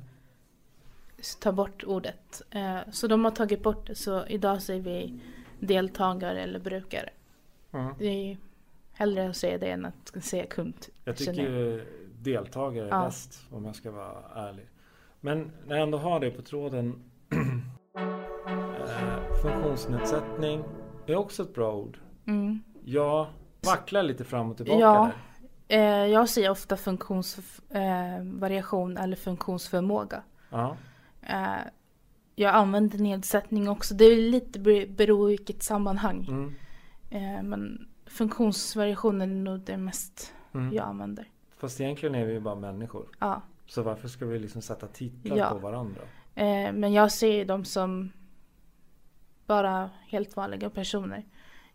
Ta 1.40 1.52
bort 1.52 1.84
ordet. 1.84 2.42
Eh, 2.50 2.78
så 2.90 3.06
de 3.06 3.24
har 3.24 3.30
tagit 3.30 3.62
bort 3.62 3.86
det. 3.86 3.94
Så 3.94 4.26
idag 4.26 4.62
säger 4.62 4.82
vi 4.82 5.20
deltagare 5.60 6.42
eller 6.42 6.58
brukare. 6.58 7.10
Mm. 7.72 7.94
Det 7.98 8.06
är 8.06 8.38
hellre 8.92 9.30
att 9.30 9.36
säga 9.36 9.58
det 9.58 9.70
än 9.70 9.84
att 9.84 10.24
säga 10.24 10.46
kund. 10.46 10.74
Jag 11.04 11.16
tycker 11.16 11.50
jag. 11.50 11.80
deltagare 12.18 12.86
är 12.86 12.90
ja. 12.90 13.04
bäst 13.04 13.46
om 13.50 13.64
jag 13.64 13.76
ska 13.76 13.90
vara 13.90 14.22
ärlig. 14.34 14.66
Men 15.20 15.52
när 15.66 15.76
jag 15.76 15.82
ändå 15.82 15.98
har 15.98 16.20
det 16.20 16.30
på 16.30 16.42
tråden. 16.42 17.09
Eh, 17.30 17.38
funktionsnedsättning 19.42 20.64
är 21.06 21.16
också 21.16 21.42
ett 21.42 21.54
bra 21.54 21.74
ord. 21.74 21.98
Mm. 22.26 22.62
Jag 22.84 23.26
vacklar 23.66 24.02
lite 24.02 24.24
fram 24.24 24.50
och 24.50 24.56
tillbaka 24.56 24.80
ja, 24.80 25.10
där. 25.68 25.78
Eh, 25.78 26.06
jag 26.06 26.28
säger 26.28 26.50
ofta 26.50 26.76
funktionsvariation 26.76 28.96
eh, 28.96 29.02
eller 29.02 29.16
funktionsförmåga. 29.16 30.22
Ja. 30.50 30.76
Jag 32.34 32.54
använder 32.54 32.98
nedsättning 32.98 33.68
också. 33.68 33.94
Det 33.94 34.04
är 34.04 34.16
lite 34.16 34.58
beror 34.88 35.18
på 35.18 35.24
vilket 35.24 35.62
sammanhang. 35.62 36.26
Mm. 36.28 36.54
Men 37.48 37.88
funktionsvariationen 38.06 39.30
är 39.30 39.34
nog 39.50 39.60
det 39.60 39.76
mest 39.76 40.34
mm. 40.54 40.74
jag 40.74 40.86
använder. 40.86 41.28
Fast 41.56 41.80
egentligen 41.80 42.14
är 42.14 42.24
vi 42.24 42.32
ju 42.32 42.40
bara 42.40 42.54
människor. 42.54 43.08
Ja. 43.18 43.42
Så 43.66 43.82
varför 43.82 44.08
ska 44.08 44.26
vi 44.26 44.38
liksom 44.38 44.62
sätta 44.62 44.86
titlar 44.86 45.36
ja. 45.36 45.50
på 45.50 45.58
varandra? 45.58 46.00
Eh, 46.34 46.72
men 46.72 46.92
jag 46.92 47.12
ser 47.12 47.44
dem 47.44 47.64
som 47.64 48.12
bara 49.46 49.90
helt 50.06 50.36
vanliga 50.36 50.70
personer. 50.70 51.24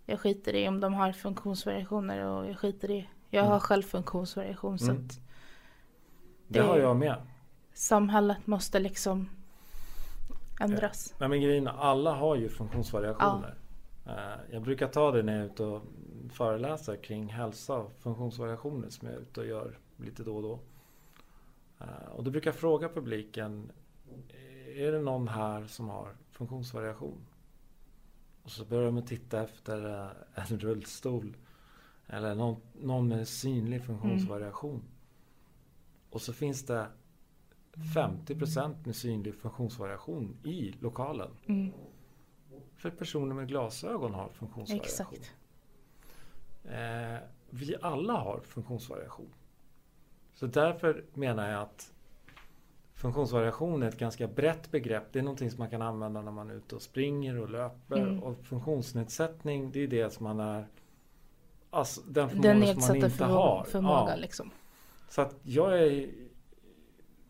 Jag 0.06 0.20
skiter 0.20 0.56
i 0.56 0.68
om 0.68 0.80
de 0.80 0.94
har 0.94 1.12
funktionsvariationer 1.12 2.26
och 2.26 2.50
jag 2.50 2.58
skiter 2.58 2.92
i. 2.92 3.10
Jag 3.30 3.42
har 3.42 3.50
mm. 3.50 3.60
själv 3.60 3.84
funktionsvariation 3.84 4.80
så 4.80 4.92
mm. 4.92 5.08
det, 5.08 6.60
det 6.60 6.60
har 6.60 6.78
jag 6.78 6.96
med. 6.96 7.16
Samhället 7.74 8.48
måste 8.48 8.80
liksom 8.80 9.30
ändras. 10.60 11.14
Ja, 11.20 11.28
men 11.28 11.42
grejen 11.42 11.68
alla 11.68 12.14
har 12.14 12.36
ju 12.36 12.50
funktionsvariationer. 12.50 13.56
Ja. 14.06 14.12
Eh, 14.12 14.40
jag 14.52 14.62
brukar 14.62 14.88
ta 14.88 15.12
det 15.12 15.24
när 15.24 15.34
jag 15.34 15.42
är 15.42 15.46
ute 15.46 15.64
och 15.64 15.82
föreläser 16.32 16.96
kring 16.96 17.28
hälsa 17.28 17.74
och 17.74 17.92
funktionsvariationer 18.00 18.90
som 18.90 19.08
jag 19.08 19.18
är 19.18 19.22
ute 19.22 19.40
och 19.40 19.48
gör 19.48 19.80
lite 19.98 20.24
då 20.24 20.36
och 20.36 20.42
då. 20.42 20.60
Eh, 21.80 22.10
och 22.12 22.24
då 22.24 22.32
brukar 22.32 22.52
jag 22.52 22.56
fråga 22.56 22.90
publiken 22.90 23.72
Är 24.76 24.92
det 24.92 25.00
någon 25.00 25.28
här 25.28 25.66
som 25.68 25.90
har 25.90 26.16
funktionsvariation? 26.32 27.26
Och 28.44 28.52
så 28.52 28.66
börjar 28.66 28.92
de 28.92 29.06
titta 29.06 29.44
efter 29.44 30.04
eh, 30.36 30.52
en 30.52 30.60
rullstol. 30.60 31.38
Eller 32.08 32.36
någon, 32.36 32.62
någon 32.82 33.08
med 33.08 33.28
synlig 33.28 33.84
funktionsvariation. 33.84 34.76
Mm. 34.76 34.86
Och 36.10 36.22
så 36.22 36.34
finns 36.34 36.66
det 36.66 36.88
50% 37.74 38.76
med 38.86 38.96
synlig 38.96 39.36
funktionsvariation 39.36 40.38
i 40.44 40.76
lokalen. 40.80 41.30
Mm. 41.46 41.72
För 42.76 42.90
personer 42.90 43.36
med 43.36 43.48
glasögon 43.48 44.14
har 44.14 44.30
funktionsvariation. 44.30 44.86
Exakt. 44.86 45.36
Eh, 46.64 47.28
vi 47.50 47.76
alla 47.82 48.14
har 48.14 48.40
funktionsvariation. 48.40 49.34
Så 50.34 50.48
därför 50.48 51.06
menar 51.14 51.50
jag 51.50 51.62
att 51.62 51.95
Funktionsvariation 52.96 53.84
är 53.84 53.88
ett 53.88 53.98
ganska 53.98 54.28
brett 54.28 54.72
begrepp. 54.72 55.04
Det 55.12 55.20
är 55.20 55.24
någonting 55.24 55.52
som 55.52 55.60
man 55.60 55.70
kan 55.70 55.82
använda 55.82 56.22
när 56.22 56.32
man 56.32 56.50
är 56.50 56.54
ute 56.54 56.76
och 56.76 56.82
springer 56.82 57.40
och 57.40 57.50
löper. 57.50 57.98
Mm. 57.98 58.24
Och 58.24 58.46
funktionsnedsättning, 58.46 59.72
det 59.72 59.80
är 59.80 59.88
det 59.88 60.14
som 60.14 60.24
man 60.24 60.40
är... 60.40 60.68
Alltså, 61.70 62.02
den 62.02 62.30
förmåga 62.30 62.54
den 62.54 62.82
som 62.82 62.88
man 62.88 62.96
inte 62.96 63.10
förmåga, 63.10 63.40
har. 63.40 63.64
Förmåga, 63.64 64.12
ja. 64.12 64.16
liksom. 64.16 64.52
Så 65.10 65.22
att 65.22 65.36
jag 65.44 65.80
är... 65.80 66.10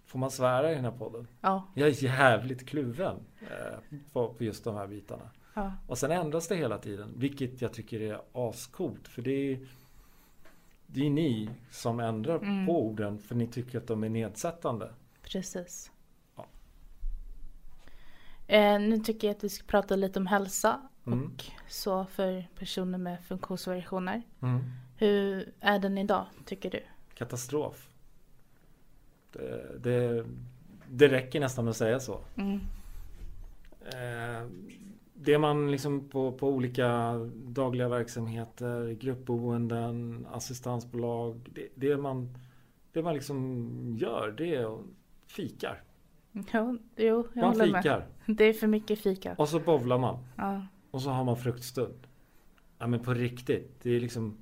Får 0.06 0.20
man 0.20 0.32
svära 0.32 0.72
i 0.72 0.76
den 0.76 0.86
här 0.86 0.92
podden? 0.92 1.28
Ja. 1.42 1.64
Jag 1.74 1.88
är 1.88 2.04
jävligt 2.04 2.66
kluven 2.66 3.16
eh, 3.42 3.98
på, 4.14 4.34
på 4.34 4.44
just 4.44 4.64
de 4.64 4.76
här 4.76 4.88
bitarna. 4.88 5.30
Ja. 5.54 5.74
Och 5.88 5.98
sen 5.98 6.12
ändras 6.12 6.48
det 6.48 6.56
hela 6.56 6.78
tiden. 6.78 7.14
Vilket 7.16 7.62
jag 7.62 7.74
tycker 7.74 8.02
är 8.02 8.22
ascoolt. 8.34 9.08
För 9.08 9.22
det 9.22 9.52
är, 9.52 9.68
det 10.88 11.06
är 11.06 11.10
ni 11.10 11.50
som 11.72 12.00
ändrar 12.00 12.36
mm. 12.36 12.66
på 12.66 12.86
orden 12.86 13.20
för 13.20 13.36
ni 13.36 13.48
tycker 13.48 13.78
att 13.78 13.88
de 13.88 14.04
är 14.04 14.10
nedsättande. 14.10 14.90
Precis. 15.26 15.92
Ja. 16.36 16.46
Eh, 18.48 18.80
nu 18.80 18.98
tycker 18.98 19.28
jag 19.28 19.36
att 19.36 19.44
vi 19.44 19.50
ska 19.50 19.66
prata 19.68 19.96
lite 19.96 20.20
om 20.20 20.28
hälsa 20.28 20.82
mm. 21.06 21.26
och 21.26 21.46
så 21.68 22.06
för 22.06 22.48
personer 22.60 22.98
med 22.98 23.24
funktionsvariationer. 23.24 24.22
Mm. 24.42 24.64
Hur 24.98 25.54
är 25.60 25.80
den 25.80 25.98
idag 25.98 26.26
tycker 26.46 26.72
du? 26.72 26.84
Katastrof. 27.14 27.90
Det, 29.32 29.80
det, 29.80 30.26
det 30.90 31.08
räcker 31.08 31.40
nästan 31.40 31.68
att 31.68 31.78
säga 31.78 32.00
så. 32.00 32.20
Mm. 32.36 32.60
Eh, 33.86 34.50
det 35.14 35.38
man 35.38 35.72
liksom 35.72 36.10
på, 36.10 36.32
på 36.32 36.50
olika 36.50 37.14
dagliga 37.34 37.90
verksamheter, 37.90 38.92
gruppboenden, 38.92 40.28
assistansbolag. 40.32 41.50
Det, 41.54 41.68
det, 41.76 41.98
man, 41.98 42.38
det 42.92 43.04
man 43.04 43.14
liksom 43.14 43.98
gör 43.98 44.34
det 44.38 44.56
är 44.56 44.76
att 44.76 44.82
fikar. 45.36 45.82
Jo, 46.32 46.78
jo 46.96 47.28
jag 47.34 47.42
Man 47.42 47.44
håller 47.44 47.66
fikar. 47.82 48.06
med. 48.26 48.38
Det 48.38 48.44
är 48.44 48.54
för 48.54 48.68
mycket 48.68 49.00
fika. 49.00 49.36
Och 49.38 49.50
så 49.50 49.60
bowlar 49.60 49.98
man. 49.98 50.18
Ja. 50.36 50.62
Och 50.92 51.02
så 51.02 51.10
har 51.10 51.24
man 51.24 51.38
fruktstund. 51.38 52.08
Ja 52.78 52.88
men 52.88 53.00
på 53.00 53.14
riktigt. 53.14 53.80
Det 53.84 53.90
är 53.90 54.00
liksom 54.00 54.38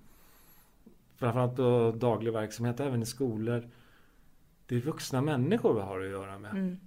Framförallt 1.15 1.55
på 1.55 1.93
daglig 1.97 2.33
verksamhet, 2.33 2.79
även 2.79 3.01
i 3.01 3.05
skolor. 3.05 3.69
Det 4.65 4.75
är 4.75 4.79
vuxna 4.79 5.21
människor 5.21 5.73
vi 5.73 5.81
har 5.81 5.99
att 5.99 6.09
göra 6.09 6.39
med. 6.39 6.51
Mm. 6.51 6.79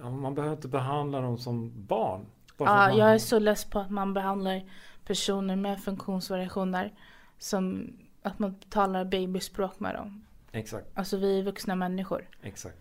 Ja, 0.00 0.10
man 0.10 0.34
behöver 0.34 0.56
inte 0.56 0.68
behandla 0.68 1.20
dem 1.20 1.38
som 1.38 1.72
barn. 1.86 2.26
Ja, 2.58 2.92
jag 2.92 3.14
är 3.14 3.18
så 3.18 3.38
less 3.38 3.64
på 3.64 3.78
att 3.78 3.90
man 3.90 4.14
behandlar 4.14 4.62
personer 5.04 5.56
med 5.56 5.80
funktionsvariationer 5.82 6.92
som 7.38 7.92
att 8.22 8.38
man 8.38 8.54
talar 8.54 9.04
babyspråk 9.04 9.80
med 9.80 9.94
dem. 9.94 10.24
Exakt, 10.52 10.86
Alltså 10.94 11.16
vi 11.16 11.38
är 11.38 11.42
vuxna 11.42 11.74
människor. 11.74 12.28
exakt. 12.42 12.76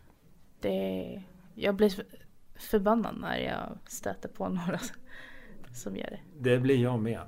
Det 0.66 1.22
jag 1.56 1.76
blir 1.76 1.94
förbannad 2.56 3.18
när 3.18 3.38
jag 3.38 3.78
stöter 3.88 4.30
på 4.30 4.50
några 4.50 4.80
som 5.74 5.96
gör 5.96 6.10
det. 6.10 6.20
Det 6.40 6.60
blir 6.60 6.84
jag 6.84 7.00
med. 7.00 7.20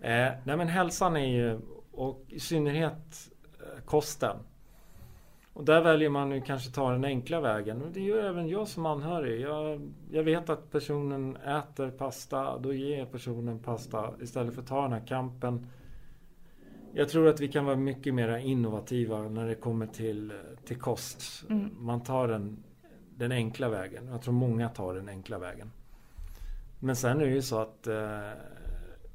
Eh, 0.00 0.32
nej 0.44 0.56
men 0.56 0.68
hälsan 0.68 1.16
är 1.16 1.26
ju, 1.26 1.60
och 1.92 2.24
i 2.28 2.40
synnerhet 2.40 3.30
eh, 3.60 3.84
kosten. 3.84 4.36
Och 5.52 5.64
där 5.64 5.82
väljer 5.82 6.08
man 6.08 6.30
ju 6.30 6.40
kanske 6.40 6.70
ta 6.70 6.90
den 6.90 7.04
enkla 7.04 7.40
vägen. 7.40 7.82
Och 7.82 7.90
det 7.90 8.00
gör 8.00 8.24
även 8.24 8.48
jag 8.48 8.68
som 8.68 8.86
anhörig. 8.86 9.40
Jag, 9.40 9.90
jag 10.10 10.22
vet 10.22 10.48
att 10.48 10.70
personen 10.70 11.36
äter 11.36 11.90
pasta. 11.90 12.58
Då 12.58 12.72
ger 12.72 12.98
jag 12.98 13.12
personen 13.12 13.58
pasta 13.58 14.14
istället 14.20 14.54
för 14.54 14.62
att 14.62 14.68
ta 14.68 14.82
den 14.82 14.92
här 14.92 15.06
kampen. 15.06 15.66
Jag 16.96 17.08
tror 17.08 17.28
att 17.28 17.40
vi 17.40 17.48
kan 17.48 17.64
vara 17.64 17.76
mycket 17.76 18.14
mer 18.14 18.36
innovativa 18.36 19.28
när 19.28 19.46
det 19.48 19.54
kommer 19.54 19.86
till, 19.86 20.32
till 20.64 20.78
kost. 20.78 21.44
Mm. 21.50 21.70
Man 21.78 22.02
tar 22.02 22.28
den, 22.28 22.62
den 23.16 23.32
enkla 23.32 23.68
vägen. 23.68 24.06
Jag 24.06 24.22
tror 24.22 24.34
många 24.34 24.68
tar 24.68 24.94
den 24.94 25.08
enkla 25.08 25.38
vägen. 25.38 25.70
Men 26.80 26.96
sen 26.96 27.20
är 27.20 27.24
det 27.26 27.34
ju 27.34 27.42
så 27.42 27.58
att 27.58 27.86
eh, 27.86 28.30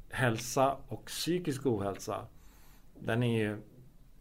hälsa 0.09 0.77
och 0.87 1.05
psykisk 1.05 1.65
ohälsa 1.65 2.25
den 2.99 3.23
är 3.23 3.39
ju 3.39 3.57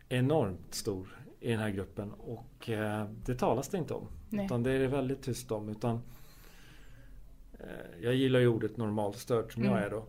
enormt 0.08 0.74
stor 0.74 1.08
i 1.40 1.50
den 1.50 1.60
här 1.60 1.70
gruppen 1.70 2.12
och 2.12 2.70
eh, 2.70 3.06
det 3.24 3.34
talas 3.34 3.68
det 3.68 3.78
inte 3.78 3.94
om. 3.94 4.08
Nej. 4.28 4.44
Utan 4.44 4.62
det 4.62 4.70
är 4.72 4.78
det 4.78 4.88
väldigt 4.88 5.23
tyst 5.23 5.50
om. 5.52 5.68
Utan, 5.68 6.00
eh, 7.60 8.02
jag 8.02 8.14
gillar 8.14 8.40
ju 8.40 8.49
ordet 8.49 8.76
normalstörd 8.76 9.52
som 9.52 9.64
jag 9.64 9.73
Mm. 9.73 9.84
är 9.84 9.90
då. 9.90 10.06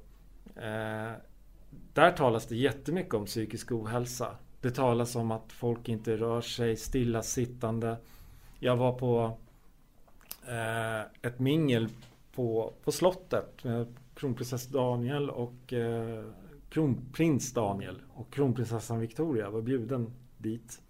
Där 1.93 2.11
talas 2.11 2.45
det 2.45 2.55
jättemycket 2.55 3.13
om 3.13 3.25
psykisk 3.25 3.71
ohälsa. 3.71 4.35
Det 4.61 4.71
talas 4.71 5.15
om 5.15 5.31
att 5.31 5.51
folk 5.51 5.89
inte 5.89 6.17
rör 6.17 6.41
sig 6.41 6.75
stillasittande. 6.75 7.97
Jag 8.59 8.77
var 8.77 8.93
på 8.93 9.37
eh, 10.47 11.01
ett 11.21 11.39
mingel 11.39 11.89
på, 12.35 12.73
på 12.83 12.91
slottet 12.91 13.63
med 13.63 13.95
kronprinsess 14.15 14.67
Daniel 14.67 15.29
och 15.29 15.73
eh, 15.73 16.25
kronprins 16.69 17.53
Daniel 17.53 18.01
och 18.13 18.33
kronprinsessan 18.33 18.99
Victoria 18.99 19.49
var 19.49 19.61
bjuden 19.61 20.13
dit. 20.37 20.81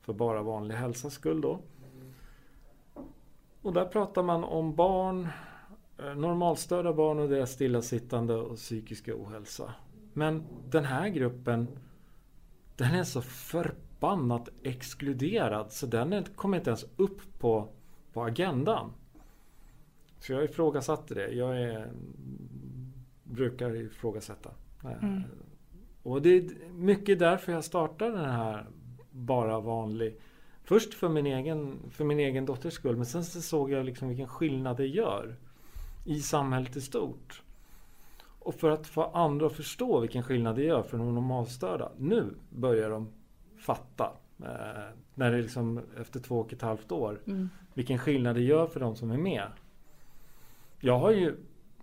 För 0.00 0.12
bara 0.12 0.42
vanlig 0.42 0.74
hälsas 0.74 1.12
skull 1.12 1.40
då. 1.40 1.60
Och 3.62 3.72
där 3.72 3.84
pratar 3.84 4.22
man 4.22 4.44
om 4.44 4.74
barn, 4.74 5.28
eh, 5.98 6.14
normalstörda 6.14 6.92
barn 6.92 7.18
och 7.18 7.28
deras 7.28 7.50
stillasittande 7.50 8.34
och 8.34 8.56
psykiska 8.56 9.14
ohälsa. 9.14 9.74
Men 10.16 10.44
den 10.70 10.84
här 10.84 11.08
gruppen 11.08 11.68
den 12.76 12.94
är 12.94 13.04
så 13.04 13.22
förbannat 13.22 14.48
exkluderad 14.62 15.72
så 15.72 15.86
den 15.86 16.24
kommer 16.24 16.58
inte 16.58 16.70
ens 16.70 16.86
upp 16.96 17.38
på, 17.38 17.68
på 18.12 18.24
agendan. 18.24 18.92
Så 20.20 20.32
jag 20.32 20.44
ifrågasatte 20.44 21.14
det. 21.14 21.28
Jag 21.28 21.62
är, 21.62 21.90
brukar 23.22 23.76
ifrågasätta. 23.76 24.50
Mm. 24.84 25.22
Och 26.02 26.22
det 26.22 26.28
är 26.28 26.70
mycket 26.72 27.18
därför 27.18 27.52
jag 27.52 27.64
startade 27.64 28.10
den 28.10 28.30
här 28.30 28.66
Bara 29.10 29.60
vanlig. 29.60 30.20
Först 30.64 30.94
för 30.94 31.08
min 31.08 31.26
egen, 31.26 31.78
för 31.90 32.04
min 32.04 32.18
egen 32.18 32.46
dotters 32.46 32.74
skull 32.74 32.96
men 32.96 33.06
sen 33.06 33.24
så 33.24 33.40
såg 33.40 33.70
jag 33.70 33.84
liksom 33.84 34.08
vilken 34.08 34.28
skillnad 34.28 34.76
det 34.76 34.86
gör 34.86 35.36
i 36.04 36.20
samhället 36.20 36.76
i 36.76 36.80
stort. 36.80 37.42
Och 38.46 38.54
för 38.54 38.70
att 38.70 38.86
få 38.86 39.04
andra 39.04 39.46
att 39.46 39.52
förstå 39.52 40.00
vilken 40.00 40.22
skillnad 40.22 40.56
det 40.56 40.62
gör 40.62 40.82
för 40.82 40.98
de 40.98 41.14
normalstörda. 41.14 41.92
Nu 41.98 42.34
börjar 42.50 42.90
de 42.90 43.08
fatta. 43.58 44.12
Eh, 44.42 44.94
när 45.14 45.32
det 45.32 45.42
liksom 45.42 45.80
efter 46.00 46.20
två 46.20 46.38
och 46.38 46.52
ett 46.52 46.62
halvt 46.62 46.92
år. 46.92 47.20
Mm. 47.26 47.48
Vilken 47.74 47.98
skillnad 47.98 48.36
det 48.36 48.42
gör 48.42 48.66
för 48.66 48.80
de 48.80 48.96
som 48.96 49.10
är 49.10 49.18
med. 49.18 49.48
Jag 50.80 50.98
har 50.98 51.10
ju, 51.10 51.36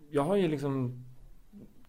jag 0.10 0.24
har 0.24 0.36
ju 0.36 0.48
liksom 0.48 1.06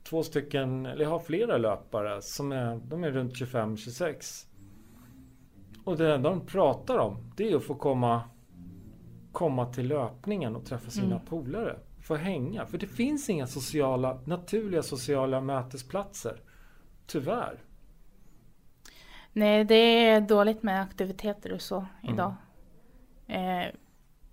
två 0.02 0.22
stycken, 0.22 0.86
eller 0.86 1.02
jag 1.02 1.10
har 1.10 1.18
flera 1.18 1.56
löpare 1.58 2.22
som 2.22 2.52
är, 2.52 2.80
de 2.84 3.04
är 3.04 3.10
runt 3.10 3.32
25-26. 3.32 4.46
Och 5.84 5.96
det 5.96 6.14
enda 6.14 6.30
de 6.30 6.46
pratar 6.46 6.98
om 6.98 7.32
det 7.36 7.50
är 7.52 7.56
att 7.56 7.64
få 7.64 7.74
komma, 7.74 8.22
komma 9.32 9.66
till 9.66 9.88
löpningen 9.88 10.56
och 10.56 10.64
träffa 10.64 10.90
sina 10.90 11.06
Mm. 11.14 11.26
polare. 11.26 11.76
Få 12.04 12.14
hänga. 12.16 12.66
För 12.66 12.78
det 12.78 12.86
finns 12.86 13.30
inga 13.30 13.46
sociala, 13.46 14.18
naturliga 14.24 14.82
sociala 14.82 15.40
mötesplatser. 15.40 16.40
Tyvärr. 17.06 17.58
Nej, 19.32 19.64
det 19.64 19.74
är 20.08 20.20
dåligt 20.20 20.62
med 20.62 20.82
aktiviteter 20.82 21.52
och 21.52 21.60
så 21.62 21.76
Mm. 22.02 22.14
idag. 22.14 22.34
Eh, 23.26 23.74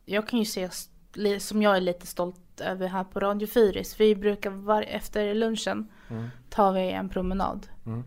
jag 0.06 0.28
kan 0.28 0.40
ju 0.40 0.46
se, 0.46 0.70
som 1.40 1.62
jag 1.62 1.78
är 1.78 1.82
lite 1.82 2.08
stolt 2.08 2.62
över 2.62 2.88
här 2.88 3.04
på 3.04 3.20
Radio 3.20 3.48
Fyris, 3.48 4.00
vi 4.00 4.16
brukar 4.16 4.50
var, 4.50 4.82
efter 4.82 5.34
lunchen 5.34 5.88
Mm. 6.10 6.28
ta 6.50 6.72
vi 6.72 6.92
en 6.92 7.10
promenad. 7.10 7.68
Mm. 7.86 8.04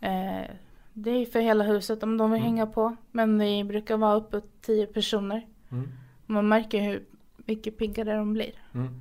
Eh, 0.00 0.50
det 0.92 1.10
är 1.10 1.26
för 1.26 1.40
hela 1.40 1.64
huset 1.64 2.02
om 2.02 2.16
de 2.16 2.30
vill 2.30 2.40
Mm. 2.40 2.52
hänga 2.52 2.66
på. 2.66 2.96
Men 3.10 3.38
vi 3.38 3.64
brukar 3.64 3.96
vara 3.96 4.14
uppåt 4.14 4.62
tio 4.62 4.86
personer. 4.86 5.46
Mm. 5.70 5.88
Man 6.26 6.48
märker 6.48 6.80
hur 6.82 7.04
mycket 7.36 7.78
piggare 7.78 8.16
de 8.16 8.32
blir. 8.32 8.52
Mm. 8.74 9.00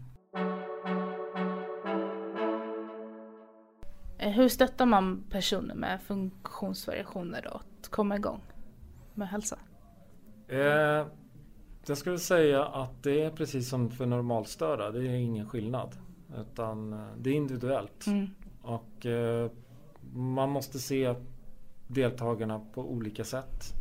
Hur 4.17 4.49
stöttar 4.49 4.85
man 4.85 5.23
personer 5.29 5.75
med 5.75 6.01
funktionsvariationer 6.01 7.55
att 7.55 7.89
komma 7.89 8.15
igång 8.15 8.41
med 9.13 9.27
hälsa? 9.27 9.59
Eh, 10.47 11.05
jag 11.87 11.97
skulle 11.97 12.19
säga 12.19 12.65
att 12.65 13.03
det 13.03 13.21
är 13.21 13.31
precis 13.31 13.69
som 13.69 13.89
för 13.89 14.05
normalstörda. 14.05 14.91
Det 14.91 15.07
är 15.07 15.15
ingen 15.15 15.49
skillnad. 15.49 15.95
Utan 16.37 16.93
eh, 16.93 16.99
det 17.17 17.29
är 17.29 17.33
individuellt. 17.33 18.07
Mm. 18.07 18.27
Och 18.61 19.05
eh, 19.05 19.51
man 20.13 20.49
måste 20.49 20.79
se 20.79 21.15
deltagarna 21.87 22.61
på 22.73 22.81
olika 22.81 23.23
sätt. 23.23 23.73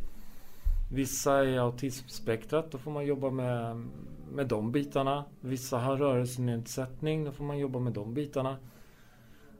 Vissa 0.91 1.45
är 1.45 1.59
autismspektrat, 1.59 2.71
då 2.71 2.77
får 2.77 2.91
man 2.91 3.05
jobba 3.05 3.29
med, 3.29 3.85
med 4.31 4.47
de 4.47 4.71
bitarna. 4.71 5.25
Vissa 5.41 5.77
har 5.77 5.97
rörelsenedsättning, 5.97 7.23
då 7.23 7.31
får 7.31 7.43
man 7.43 7.57
jobba 7.57 7.79
med 7.79 7.93
de 7.93 8.13
bitarna. 8.13 8.57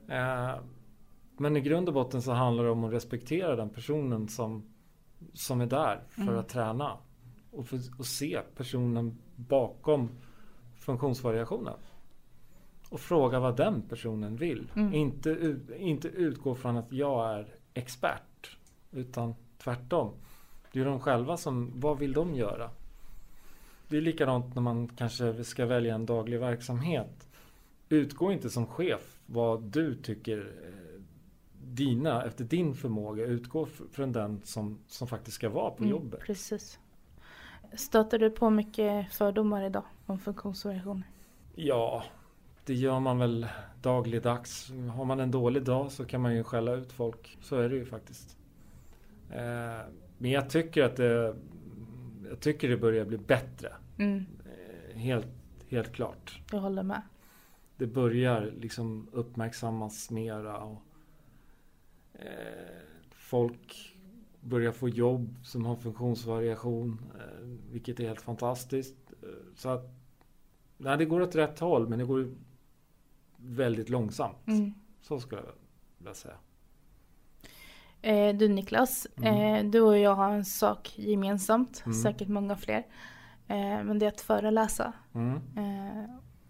Eh, 0.08 0.54
men 1.36 1.56
i 1.56 1.60
grund 1.60 1.88
och 1.88 1.94
botten 1.94 2.22
så 2.22 2.32
handlar 2.32 2.64
det 2.64 2.70
om 2.70 2.84
att 2.84 2.92
respektera 2.92 3.56
den 3.56 3.70
personen 3.70 4.28
som, 4.28 4.64
som 5.32 5.60
är 5.60 5.66
där 5.66 6.02
för 6.08 6.22
Mm. 6.22 6.38
att 6.38 6.48
träna. 6.48 6.96
Och, 7.50 7.66
för, 7.66 7.80
och 7.98 8.06
se 8.06 8.40
personen 8.56 9.18
bakom 9.36 10.10
funktionsvariationen. 10.76 11.74
Och 12.90 13.00
fråga 13.00 13.40
vad 13.40 13.56
den 13.56 13.82
personen 13.82 14.36
vill. 14.36 14.70
Mm. 14.76 14.94
Inte, 14.94 15.56
inte 15.78 16.08
utgå 16.08 16.54
från 16.54 16.76
att 16.76 16.92
jag 16.92 17.30
är 17.34 17.54
expert. 17.74 18.56
Utan 18.90 19.34
tvärtom. 19.58 20.12
Det 20.72 20.80
är 20.80 20.84
de 20.84 21.00
själva 21.00 21.36
som, 21.36 21.72
vad 21.74 21.98
vill 21.98 22.12
de 22.12 22.34
göra? 22.34 22.70
Det 23.88 23.96
är 23.96 24.00
likadant 24.00 24.54
när 24.54 24.62
man 24.62 24.88
kanske 24.88 25.44
ska 25.44 25.66
välja 25.66 25.94
en 25.94 26.06
daglig 26.06 26.40
verksamhet. 26.40 27.28
Utgå 27.88 28.32
inte 28.32 28.50
som 28.50 28.66
chef 28.66 29.17
vad 29.30 29.62
du 29.62 29.94
tycker 29.94 30.38
eh, 30.38 31.00
dina, 31.62 32.24
efter 32.24 32.44
din 32.44 32.74
förmåga. 32.74 33.24
Utgå 33.24 33.66
från 33.92 34.12
den 34.12 34.40
som, 34.44 34.78
som 34.86 35.08
faktiskt 35.08 35.34
ska 35.34 35.48
vara 35.48 35.70
på 35.70 35.78
Mm, 35.82 35.90
jobbet. 35.90 36.20
Precis. 36.20 36.78
Stöter 37.72 38.18
du 38.18 38.30
på 38.30 38.50
mycket 38.50 39.12
fördomar 39.12 39.62
idag 39.66 39.84
om 40.06 40.18
funktionsvariationer? 40.18 41.10
Ja, 41.54 42.04
det 42.64 42.74
gör 42.74 43.00
man 43.00 43.18
väl 43.18 43.46
dagligdags. 43.82 44.70
Har 44.94 45.04
man 45.04 45.20
en 45.20 45.30
dålig 45.30 45.64
dag 45.64 45.92
så 45.92 46.04
kan 46.04 46.20
man 46.20 46.34
ju 46.34 46.44
skälla 46.44 46.72
ut 46.72 46.92
folk. 46.92 47.38
Så 47.40 47.56
är 47.56 47.68
det 47.68 47.74
ju 47.76 47.84
faktiskt. 47.84 48.38
Eh, 49.30 49.86
men 50.18 50.30
jag 50.30 50.50
tycker 50.50 50.82
att 50.82 50.96
det, 50.96 51.36
jag 52.28 52.40
tycker 52.40 52.68
det 52.68 52.76
börjar 52.76 53.04
bli 53.04 53.18
bättre. 53.18 53.72
Mm, 53.98 54.24
Eh, 54.44 54.98
helt, 54.98 55.26
helt 55.68 55.92
klart. 55.92 56.40
jag 56.52 56.58
håller 56.60 56.82
med. 56.82 57.02
Det 57.78 57.86
börjar 57.86 58.52
liksom 58.60 59.08
uppmärksammas 59.12 60.10
mera. 60.10 60.58
Och, 60.58 60.82
eh, 62.14 62.78
folk 63.10 63.94
börjar 64.40 64.72
få 64.72 64.88
jobb 64.88 65.36
som 65.42 65.66
har 65.66 65.76
funktionsvariation, 65.76 67.00
eh, 67.14 67.46
vilket 67.72 68.00
är 68.00 68.06
helt 68.06 68.20
fantastiskt. 68.20 68.96
Eh, 69.22 69.28
så 69.56 69.68
att, 69.68 69.90
nej, 70.76 70.98
det 70.98 71.04
går 71.04 71.20
åt 71.20 71.34
rätt 71.34 71.58
håll, 71.58 71.88
men 71.88 71.98
det 71.98 72.04
går 72.04 72.34
väldigt 73.36 73.88
långsamt. 73.88 74.46
Mm. 74.46 74.74
Så 75.00 75.20
skulle 75.20 75.40
jag 75.40 75.52
vilja 75.98 76.14
säga. 76.14 76.34
Eh, 78.02 78.36
du 78.36 78.48
Niklas, 78.48 79.06
Mm. 79.16 79.66
eh, 79.66 79.70
du 79.70 79.80
och 79.80 79.98
jag 79.98 80.14
har 80.14 80.30
en 80.32 80.44
sak 80.44 80.98
gemensamt, 80.98 81.82
Mm. 81.86 81.94
säkert 81.98 82.28
många 82.28 82.56
fler. 82.56 82.86
Eh, 83.48 83.56
men 83.84 83.98
det 83.98 84.06
är 84.06 84.08
att 84.08 84.20
föreläsa. 84.20 84.92
Mm. 85.14 85.40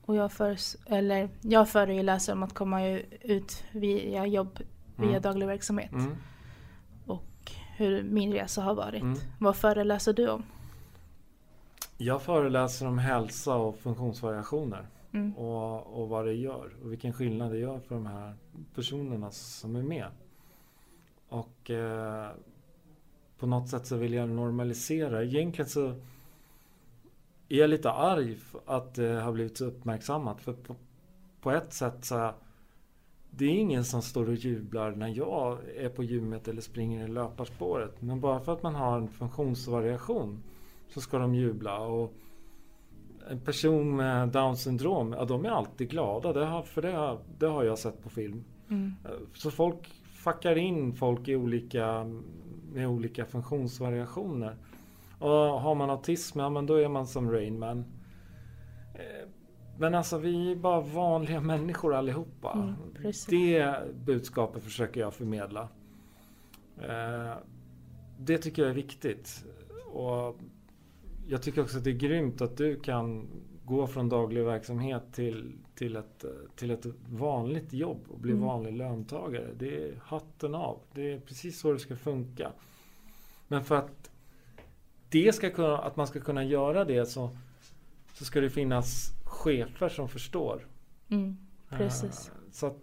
Och 0.09 0.16
jag, 0.16 0.31
föres- 0.33 0.77
eller, 0.87 1.29
jag 1.40 1.68
föreläser 1.68 2.33
om 2.33 2.42
att 2.42 2.55
komma 2.55 2.88
ut 3.21 3.64
via 3.73 4.27
jobb, 4.27 4.59
via 4.97 5.09
Mm. 5.09 5.23
daglig 5.23 5.47
verksamhet. 5.47 5.92
Mm. 5.92 6.16
Och 7.07 7.53
hur 7.77 8.03
min 8.03 8.33
resa 8.33 8.62
har 8.62 8.75
varit. 8.75 9.03
Mm. 9.03 9.18
Vad 9.40 9.57
föreläser 9.57 10.12
du 10.12 10.29
om? 10.29 10.42
Jag 11.97 12.23
föreläser 12.23 12.87
om 12.87 12.99
hälsa 12.99 13.55
och 13.55 13.79
funktionsvariationer. 13.79 14.87
Mm. 15.12 15.37
och, 15.37 16.01
och 16.01 16.09
vad 16.09 16.25
det 16.27 16.33
gör 16.35 16.71
och 16.85 16.92
vilken 16.92 17.12
skillnad 17.12 17.51
det 17.53 17.59
gör 17.59 17.79
för 17.81 17.94
de 17.94 18.07
här 18.07 18.35
personerna 18.75 19.31
som 19.31 19.77
är 19.77 19.83
med. 19.83 20.07
Och 21.29 21.71
eh, 21.71 22.29
på 23.38 23.47
något 23.47 23.68
sätt 23.68 23.87
så 23.87 23.97
vill 23.97 24.12
jag 24.12 24.29
normalisera. 24.29 25.25
Egentligen 25.25 25.68
så 25.68 25.94
är 27.49 27.59
jag 27.59 27.71
lite 27.71 27.91
arg 27.91 28.39
att 28.67 28.95
det 28.95 29.21
har 29.21 29.33
blivit 29.33 29.57
så 29.57 29.65
uppmärksammat. 29.65 30.41
För 30.41 30.53
på, 30.53 30.77
på 31.41 31.51
ett 31.51 31.73
sätt 31.73 32.05
så 32.05 32.33
det 33.31 33.45
är 33.45 33.59
ingen 33.59 33.85
som 33.85 34.03
står 34.03 34.29
och 34.29 34.35
jublar 34.35 34.91
när 34.91 35.09
jag 35.09 35.59
är 35.77 35.89
på 35.89 36.05
gymmet 36.05 36.49
eller 36.49 36.63
springer 36.63 37.05
i 37.05 37.09
löparspåret. 37.09 38.03
Men 38.03 38.21
bara 38.21 38.41
för 38.41 38.53
att 38.53 38.63
man 38.63 38.75
har 38.75 38.99
en 38.99 39.09
funktionsvariation 39.09 40.43
så 40.89 41.01
ska 41.01 41.19
de 41.19 41.35
jubla. 41.35 41.79
Och 41.79 42.15
en 43.31 43.41
person 43.41 43.97
med 43.97 44.29
Down 44.29 44.57
syndrom, 44.57 45.13
ja 45.13 45.25
de 45.25 45.45
är 45.45 45.51
alltid 45.51 45.91
glada. 45.91 46.33
Det 46.33 46.45
har, 46.45 46.63
för 46.63 46.83
det 46.83 46.93
har, 46.93 47.19
det 47.39 47.47
har 47.47 47.65
jag 47.65 47.79
sett 47.79 48.03
på 48.03 48.11
film. 48.11 48.45
Mm. 48.71 48.93
Så 49.35 49.51
folk 49.51 49.95
fuckar 50.13 50.59
in 50.59 50.93
folk 50.93 51.29
i 51.29 51.37
olika, 51.37 52.05
med 52.73 52.89
olika 52.89 53.25
funktionsvariationer. 53.25 54.57
Och 55.18 55.28
har 55.61 55.74
man 55.74 55.90
autism, 55.90 56.40
ja 56.40 56.50
men 56.50 56.66
då 56.66 56.74
är 56.74 56.88
man 56.88 57.07
som 57.07 57.31
Rain 57.33 57.59
Man. 57.59 57.78
Eh, 58.94 59.28
Men 59.78 59.94
alltså 59.94 60.18
vi 60.18 60.52
är 60.52 60.57
bara 60.57 60.81
vanliga 60.81 61.40
människor 61.40 61.94
allihopa. 61.94 62.52
Mm, 62.52 62.74
det 63.28 63.78
budskapet 64.04 64.62
försöker 64.62 65.00
jag 65.00 65.14
förmedla. 65.14 65.68
Eh, 66.83 67.33
Det 68.20 68.38
tycker 68.38 68.62
jag 68.62 68.70
är 68.70 68.74
viktigt. 68.74 69.44
Och 69.92 70.37
jag 71.28 71.42
tycker 71.42 71.62
också 71.62 71.78
att 71.78 71.85
det 71.85 71.90
är 71.90 71.94
grymt 71.94 72.40
att 72.40 72.57
du 72.57 72.81
kan 72.81 73.28
gå 73.64 73.87
från 73.87 74.09
daglig 74.09 74.44
verksamhet 74.44 75.02
till, 75.12 75.52
till, 75.74 75.96
ett, 75.96 76.24
till 76.57 76.70
ett 76.70 76.87
vanligt 77.09 77.72
jobb 77.72 78.00
och 78.09 78.18
bli 78.18 78.33
Mm. 78.33 78.44
vanlig 78.44 78.72
löntagare. 78.76 79.48
Det 79.59 79.85
är 79.88 80.00
hatten 80.02 80.54
av. 80.54 80.78
Det 80.92 81.12
är 81.12 81.20
precis 81.20 81.61
så 81.61 81.72
det 81.72 81.78
ska 81.78 81.96
funka. 81.96 82.52
Men 83.48 83.64
för 83.64 83.76
att 83.76 84.11
det 85.09 85.35
ska 85.35 85.51
kunna, 85.51 85.79
att 85.79 85.97
man 85.97 86.07
ska 86.07 86.21
kunna 86.21 86.44
göra 86.44 86.85
det 86.85 87.07
så, 87.07 87.31
så 88.14 88.25
ska 88.25 88.40
det 88.40 88.51
finnas 88.51 89.12
chefer 89.25 89.88
som 89.88 90.09
förstår. 90.09 90.66
Mm. 91.09 91.37
Precis. 91.68 92.29
Eh, 92.29 92.35
Så 92.51 92.66
att 92.66 92.77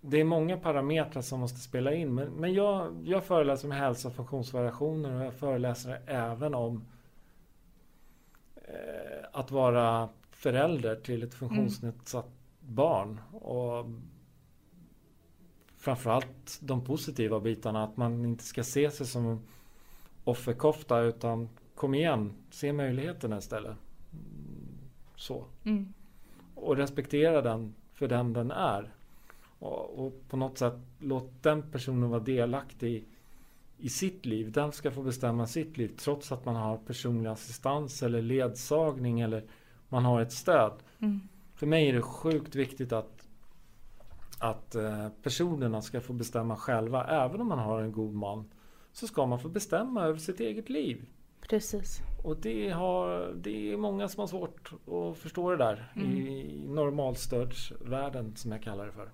det 0.00 0.20
är 0.20 0.24
många 0.24 0.56
parametrar 0.56 1.22
som 1.22 1.40
måste 1.40 1.60
spela 1.60 1.94
in. 1.94 2.14
Men, 2.14 2.28
men 2.28 2.54
jag, 2.54 2.96
jag 3.04 3.24
föreläser 3.24 3.68
om 3.68 3.72
hälsa 3.72 4.08
och 4.08 4.14
funktionsvariationer 4.14 5.14
och 5.14 5.24
jag 5.26 5.34
föreläser 5.34 6.02
även 6.06 6.54
om 6.54 6.84
eh, 8.54 9.26
att 9.32 9.50
vara 9.50 10.08
förälder 10.30 10.96
till 10.96 11.22
ett 11.22 11.34
funktionsnedsatt 11.34 12.30
barn. 12.60 13.20
Och 13.32 13.86
framförallt 15.76 16.58
de 16.60 16.84
positiva 16.84 17.40
bitarna. 17.40 17.84
Att 17.84 17.96
man 17.96 18.24
inte 18.24 18.44
ska 18.44 18.64
se 18.64 18.90
sig 18.90 19.06
som 19.06 19.42
offerkofta 20.28 21.00
utan 21.00 21.48
kom 21.74 21.94
igen, 21.94 22.32
se 22.50 22.72
möjligheterna 22.72 23.38
istället. 23.38 23.76
Så 25.16 25.44
Mm. 25.64 25.92
och 26.54 26.76
respektera 26.76 27.42
den 27.42 27.74
för 27.92 28.08
den 28.08 28.32
den 28.32 28.50
är. 28.50 28.94
Och, 29.58 30.06
och 30.06 30.28
på 30.28 30.36
något 30.36 30.58
sätt 30.58 30.74
låt 30.98 31.42
den 31.42 31.62
personen 31.62 32.10
vara 32.10 32.20
delaktig 32.20 32.92
i, 32.92 33.04
i 33.78 33.88
sitt 33.88 34.26
liv. 34.26 34.52
Den 34.52 34.72
ska 34.72 34.90
få 34.90 35.02
bestämma 35.02 35.46
sitt 35.46 35.76
liv 35.76 35.94
trots 35.96 36.32
att 36.32 36.44
man 36.44 36.56
har 36.56 36.76
personlig 36.76 37.30
assistans 37.30 38.02
eller 38.02 38.22
ledsagning 38.22 39.20
eller 39.20 39.44
man 39.88 40.04
har 40.04 40.20
ett 40.20 40.32
stöd. 40.32 40.72
Mm. 40.98 41.20
För 41.54 41.66
mig 41.66 41.88
är 41.88 41.92
det 41.92 42.02
sjukt 42.02 42.54
viktigt 42.54 42.92
att, 42.92 43.28
att 44.38 44.74
eh, 44.74 45.08
personerna 45.22 45.82
ska 45.82 46.00
få 46.00 46.12
bestämma 46.12 46.56
själva. 46.56 47.06
Även 47.06 47.40
om 47.40 47.48
man 47.48 47.58
har 47.58 47.82
en 47.82 47.92
god 47.92 48.14
man 48.14 48.44
så 48.92 49.06
ska 49.06 49.26
man 49.26 49.38
få 49.40 49.48
bestämma 49.48 50.04
över 50.04 50.18
sitt 50.18 50.40
eget 50.40 50.68
liv. 50.70 51.06
Precis. 51.48 51.98
Och 52.24 52.36
det, 52.36 52.70
har, 52.70 53.32
det 53.36 53.72
är 53.72 53.76
många 53.76 54.08
som 54.08 54.20
har 54.20 54.26
svårt 54.26 54.72
att 54.86 55.18
förstå 55.18 55.50
det 55.50 55.56
där 55.56 55.92
Mm. 55.96 56.16
i 56.16 56.62
normalstödsvärlden 56.66 58.36
som 58.36 58.52
jag 58.52 58.62
kallar 58.62 58.86
det 58.86 58.92
för. 58.92 59.08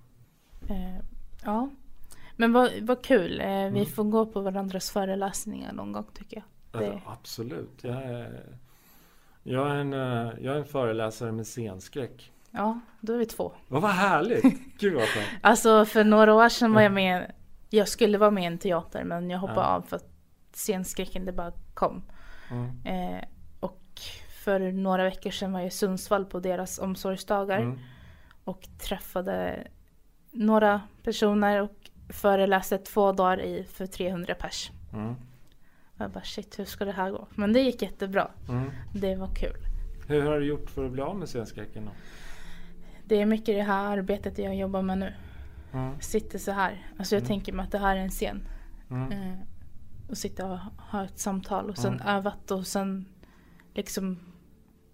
Eh, 0.74 0.98
ja. 1.44 1.70
Men 2.36 2.52
vad, 2.52 2.70
vad 2.82 3.02
kul. 3.04 3.40
Eh, 3.40 3.46
vi 3.46 3.52
Mm. 3.66 3.86
får 3.86 4.04
gå 4.04 4.26
på 4.26 4.40
varandras 4.40 4.90
föreläsningar 4.90 5.72
någon 5.72 5.92
gång 5.92 6.06
tycker 6.14 6.36
jag. 6.72 6.80
Det- 6.82 7.00
absolut. 7.06 7.70
Jag 7.84 8.02
är, 8.02 8.40
jag, 9.42 9.70
är 9.70 9.74
en, 9.74 9.92
eh, 9.92 10.32
jag 10.40 10.54
är 10.54 10.58
en 10.58 10.64
föreläsare 10.64 11.32
med 11.32 11.46
scenskräck. 11.46 12.32
Ja, 12.50 12.80
då 13.00 13.12
är 13.12 13.18
vi 13.18 13.26
två. 13.26 13.52
Vad 13.68 13.82
vad 13.82 13.90
härligt! 13.90 14.44
Gud 14.78 14.94
vad 14.94 15.02
skönt. 15.08 15.26
Alltså 15.42 15.84
för 15.84 16.04
några 16.04 16.34
år 16.34 16.48
sedan 16.48 16.72
var 16.72 16.82
jag 16.82 16.92
med. 16.92 17.32
Jag 17.74 17.88
skulle 17.88 18.18
vara 18.18 18.30
med 18.30 18.42
i 18.42 18.46
en 18.46 18.58
teater 18.58 19.04
men 19.04 19.30
jag 19.30 19.38
hoppade 19.38 19.60
Ja. 19.60 19.66
av 19.66 19.82
för 19.82 19.96
att 19.96 20.08
scenskräcken 20.52 21.24
det 21.24 21.32
bara 21.32 21.52
kom. 21.74 22.02
Mm. 22.50 22.70
Eh, 22.84 23.24
och 23.60 23.82
för 24.44 24.72
några 24.72 25.04
veckor 25.04 25.30
sedan 25.30 25.52
var 25.52 25.60
jag 25.60 25.66
i 25.66 25.70
Sundsvall 25.70 26.24
på 26.24 26.40
deras 26.40 26.78
omsorgsdagar. 26.78 27.58
Mm. 27.58 27.78
Och 28.44 28.68
träffade 28.82 29.66
några 30.30 30.80
personer 31.02 31.62
och 31.62 31.90
föreläste 32.08 32.78
två 32.78 33.12
dagar 33.12 33.40
i 33.42 33.64
för 33.64 33.86
300 33.86 34.34
pers. 34.34 34.70
Mm. 34.92 35.14
Jag 35.96 36.10
bara 36.10 36.24
shit 36.24 36.58
hur 36.58 36.64
ska 36.64 36.84
det 36.84 36.92
här 36.92 37.10
gå? 37.10 37.26
Men 37.34 37.52
det 37.52 37.60
gick 37.60 37.82
jättebra. 37.82 38.30
Mm. 38.48 38.70
Det 38.94 39.16
var 39.16 39.28
kul. 39.34 39.56
Hur 40.08 40.22
har 40.22 40.40
du 40.40 40.46
gjort 40.46 40.70
för 40.70 40.84
att 40.84 40.92
bli 40.92 41.02
av 41.02 41.16
med 41.16 41.28
scenskräcken 41.28 41.84
då? 41.84 41.90
Det 43.04 43.20
är 43.20 43.26
mycket 43.26 43.54
det 43.54 43.62
här 43.62 43.98
arbetet 43.98 44.38
jag 44.38 44.54
jobbar 44.56 44.82
med 44.82 44.98
nu. 44.98 45.12
Mm. 45.74 46.00
Sitter 46.00 46.38
så 46.38 46.52
här. 46.52 46.86
Alltså 46.98 47.14
jag 47.14 47.20
Mm. 47.20 47.28
tänker 47.28 47.52
mig 47.52 47.64
att 47.64 47.72
det 47.72 47.78
här 47.78 47.96
är 47.96 48.00
en 48.00 48.10
scen. 48.10 48.48
Mm. 48.90 49.12
Eh, 49.12 49.38
och 50.08 50.18
sitta 50.18 50.52
och 50.52 50.58
ha 50.78 51.04
ett 51.04 51.18
samtal 51.18 51.70
och 51.70 51.78
sen 51.78 51.94
Mm. 51.94 52.06
övat 52.06 52.50
och 52.50 52.66
sen 52.66 53.04
liksom 53.74 54.18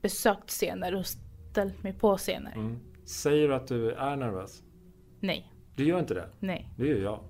besökt 0.02 0.50
scener 0.50 0.94
och 0.94 1.06
ställt 1.06 1.82
mig 1.82 1.92
på 1.92 2.16
scener. 2.16 2.52
Mm. 2.52 2.80
Säger 3.04 3.48
du 3.48 3.54
att 3.54 3.66
du 3.68 3.90
är 3.92 4.16
nervös? 4.16 4.62
Nej, 5.20 5.52
Du 5.76 5.84
gör 5.84 5.98
inte 5.98 6.14
det? 6.14 6.28
nej. 6.40 6.68
Det 6.76 6.86
gör 6.86 6.98
jag. 6.98 7.20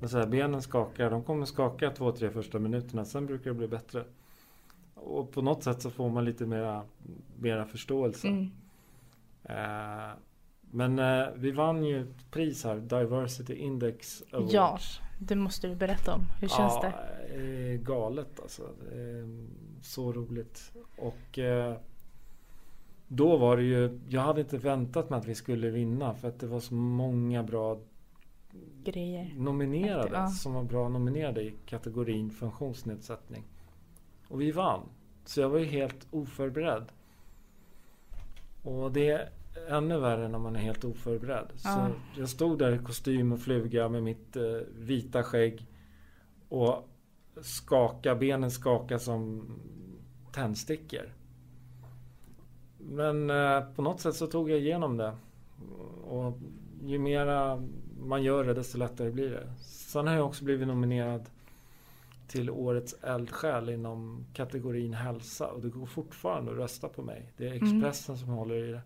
Men 0.00 0.08
så 0.08 0.18
här, 0.18 0.26
benen 0.26 0.62
skakar, 0.62 1.10
de 1.10 1.22
kommer 1.24 1.46
skaka 1.46 1.90
två, 1.90 2.12
tre 2.12 2.30
första 2.30 2.58
minuterna, 2.58 3.04
sen 3.04 3.26
brukar 3.26 3.50
det 3.50 3.56
bli 3.56 3.68
bättre. 3.68 4.04
Och 4.94 5.30
på 5.32 5.42
något 5.42 5.62
sätt 5.62 5.82
så 5.82 5.90
får 5.90 6.10
man 6.10 6.24
lite 6.24 6.46
mera, 6.46 6.82
mera 7.40 7.66
förståelse. 7.66 8.28
Mm. 8.28 8.50
Eh, 9.44 10.10
men 10.70 10.98
eh, 10.98 11.26
vi 11.36 11.50
vann 11.50 11.84
ju 11.84 12.02
ett 12.02 12.30
pris 12.30 12.64
här, 12.64 12.76
Diversity 12.76 13.54
Index 13.54 14.22
Awards. 14.32 14.52
Ja, 14.52 14.78
det 15.18 15.34
måste 15.34 15.68
du 15.68 15.74
berätta 15.74 16.14
om. 16.14 16.26
Hur 16.40 16.48
känns 16.48 16.72
ja, 16.82 16.92
det? 17.28 17.34
är 17.34 17.76
galet 17.76 18.40
alltså. 18.40 18.62
Är 18.92 19.46
så 19.82 20.12
roligt. 20.12 20.72
Och 20.96 21.38
eh, 21.38 21.76
då 23.08 23.36
var 23.36 23.56
det 23.56 23.62
ju, 23.62 24.00
jag 24.08 24.20
hade 24.20 24.40
inte 24.40 24.58
väntat 24.58 25.10
mig 25.10 25.18
att 25.18 25.26
vi 25.26 25.34
skulle 25.34 25.70
vinna 25.70 26.14
för 26.14 26.28
att 26.28 26.40
det 26.40 26.46
var 26.46 26.60
så 26.60 26.74
många 26.74 27.42
bra 27.42 27.78
Grejer. 28.84 29.32
nominerade 29.36 30.10
Ja. 30.12 30.28
som 30.28 30.54
var 30.54 30.62
bra 30.62 30.88
nominerade 30.88 31.42
i 31.42 31.54
kategorin 31.66 32.30
funktionsnedsättning. 32.30 33.42
Och 34.28 34.40
vi 34.40 34.52
vann. 34.52 34.80
Så 35.24 35.40
jag 35.40 35.48
var 35.48 35.58
ju 35.58 35.64
helt 35.64 36.06
oförberedd. 36.10 36.92
Och 38.62 38.92
det 38.92 39.28
ännu 39.68 39.98
värre 39.98 40.28
när 40.28 40.38
man 40.38 40.56
är 40.56 40.60
helt 40.60 40.84
oförberedd. 40.84 41.46
Ja. 41.64 41.90
Så 42.14 42.20
jag 42.20 42.28
stod 42.28 42.58
där 42.58 42.72
i 42.72 42.78
kostym 42.78 43.32
och 43.32 43.40
fluga 43.40 43.88
med 43.88 44.02
mitt 44.02 44.36
eh, 44.36 44.42
vita 44.78 45.22
skägg. 45.22 45.66
Och 46.48 46.88
skaka, 47.40 48.14
benen 48.14 48.50
skaka 48.50 48.98
som 48.98 49.46
tändstickor. 50.32 51.12
Men 52.78 53.30
eh, 53.30 53.60
på 53.74 53.82
något 53.82 54.00
sätt 54.00 54.16
så 54.16 54.26
tog 54.26 54.50
jag 54.50 54.58
igenom 54.58 54.96
det. 54.96 55.16
Och 56.04 56.38
ju 56.84 56.98
mera 56.98 57.62
man 58.00 58.22
gör 58.22 58.44
det 58.44 58.54
desto 58.54 58.78
lättare 58.78 59.10
blir 59.10 59.30
det. 59.30 59.52
Sen 59.60 60.06
har 60.06 60.14
jag 60.14 60.26
också 60.26 60.44
blivit 60.44 60.68
nominerad 60.68 61.28
till 62.28 62.50
Årets 62.50 62.94
eldsjäl 63.02 63.68
inom 63.68 64.26
kategorin 64.32 64.94
hälsa 64.94 65.46
och 65.46 65.60
det 65.60 65.68
går 65.68 65.86
fortfarande 65.86 66.52
att 66.52 66.58
rösta 66.58 66.88
på 66.88 67.02
mig. 67.02 67.32
Det 67.36 67.48
är 67.48 67.52
Mm. 67.54 67.64
Expressen 67.64 68.18
som 68.18 68.28
håller 68.28 68.68
i 68.68 68.72
det. 68.72 68.80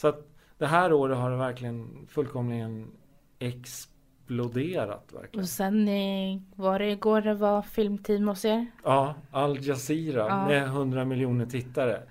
Så 0.00 0.08
att 0.08 0.26
det 0.58 0.66
här 0.66 0.92
året 0.92 1.16
har 1.18 1.30
det 1.30 1.36
verkligen 1.36 2.06
fullkomligen 2.08 2.90
exploderat 3.38 5.12
verkligen. 5.12 5.42
Och 5.42 5.48
sen 5.48 5.88
i, 5.88 6.42
var 6.54 6.78
det 6.78 6.90
igår 6.90 7.20
det 7.20 7.34
var 7.34 7.62
filmteam 7.62 8.28
hos 8.28 8.44
er? 8.44 8.66
Ja, 8.84 9.14
Al 9.30 9.58
Jazeera 9.66 10.26
Ja. 10.28 10.46
med 10.48 10.62
100 10.64 11.04
miljoner 11.04 11.46
tittare. 11.46 12.02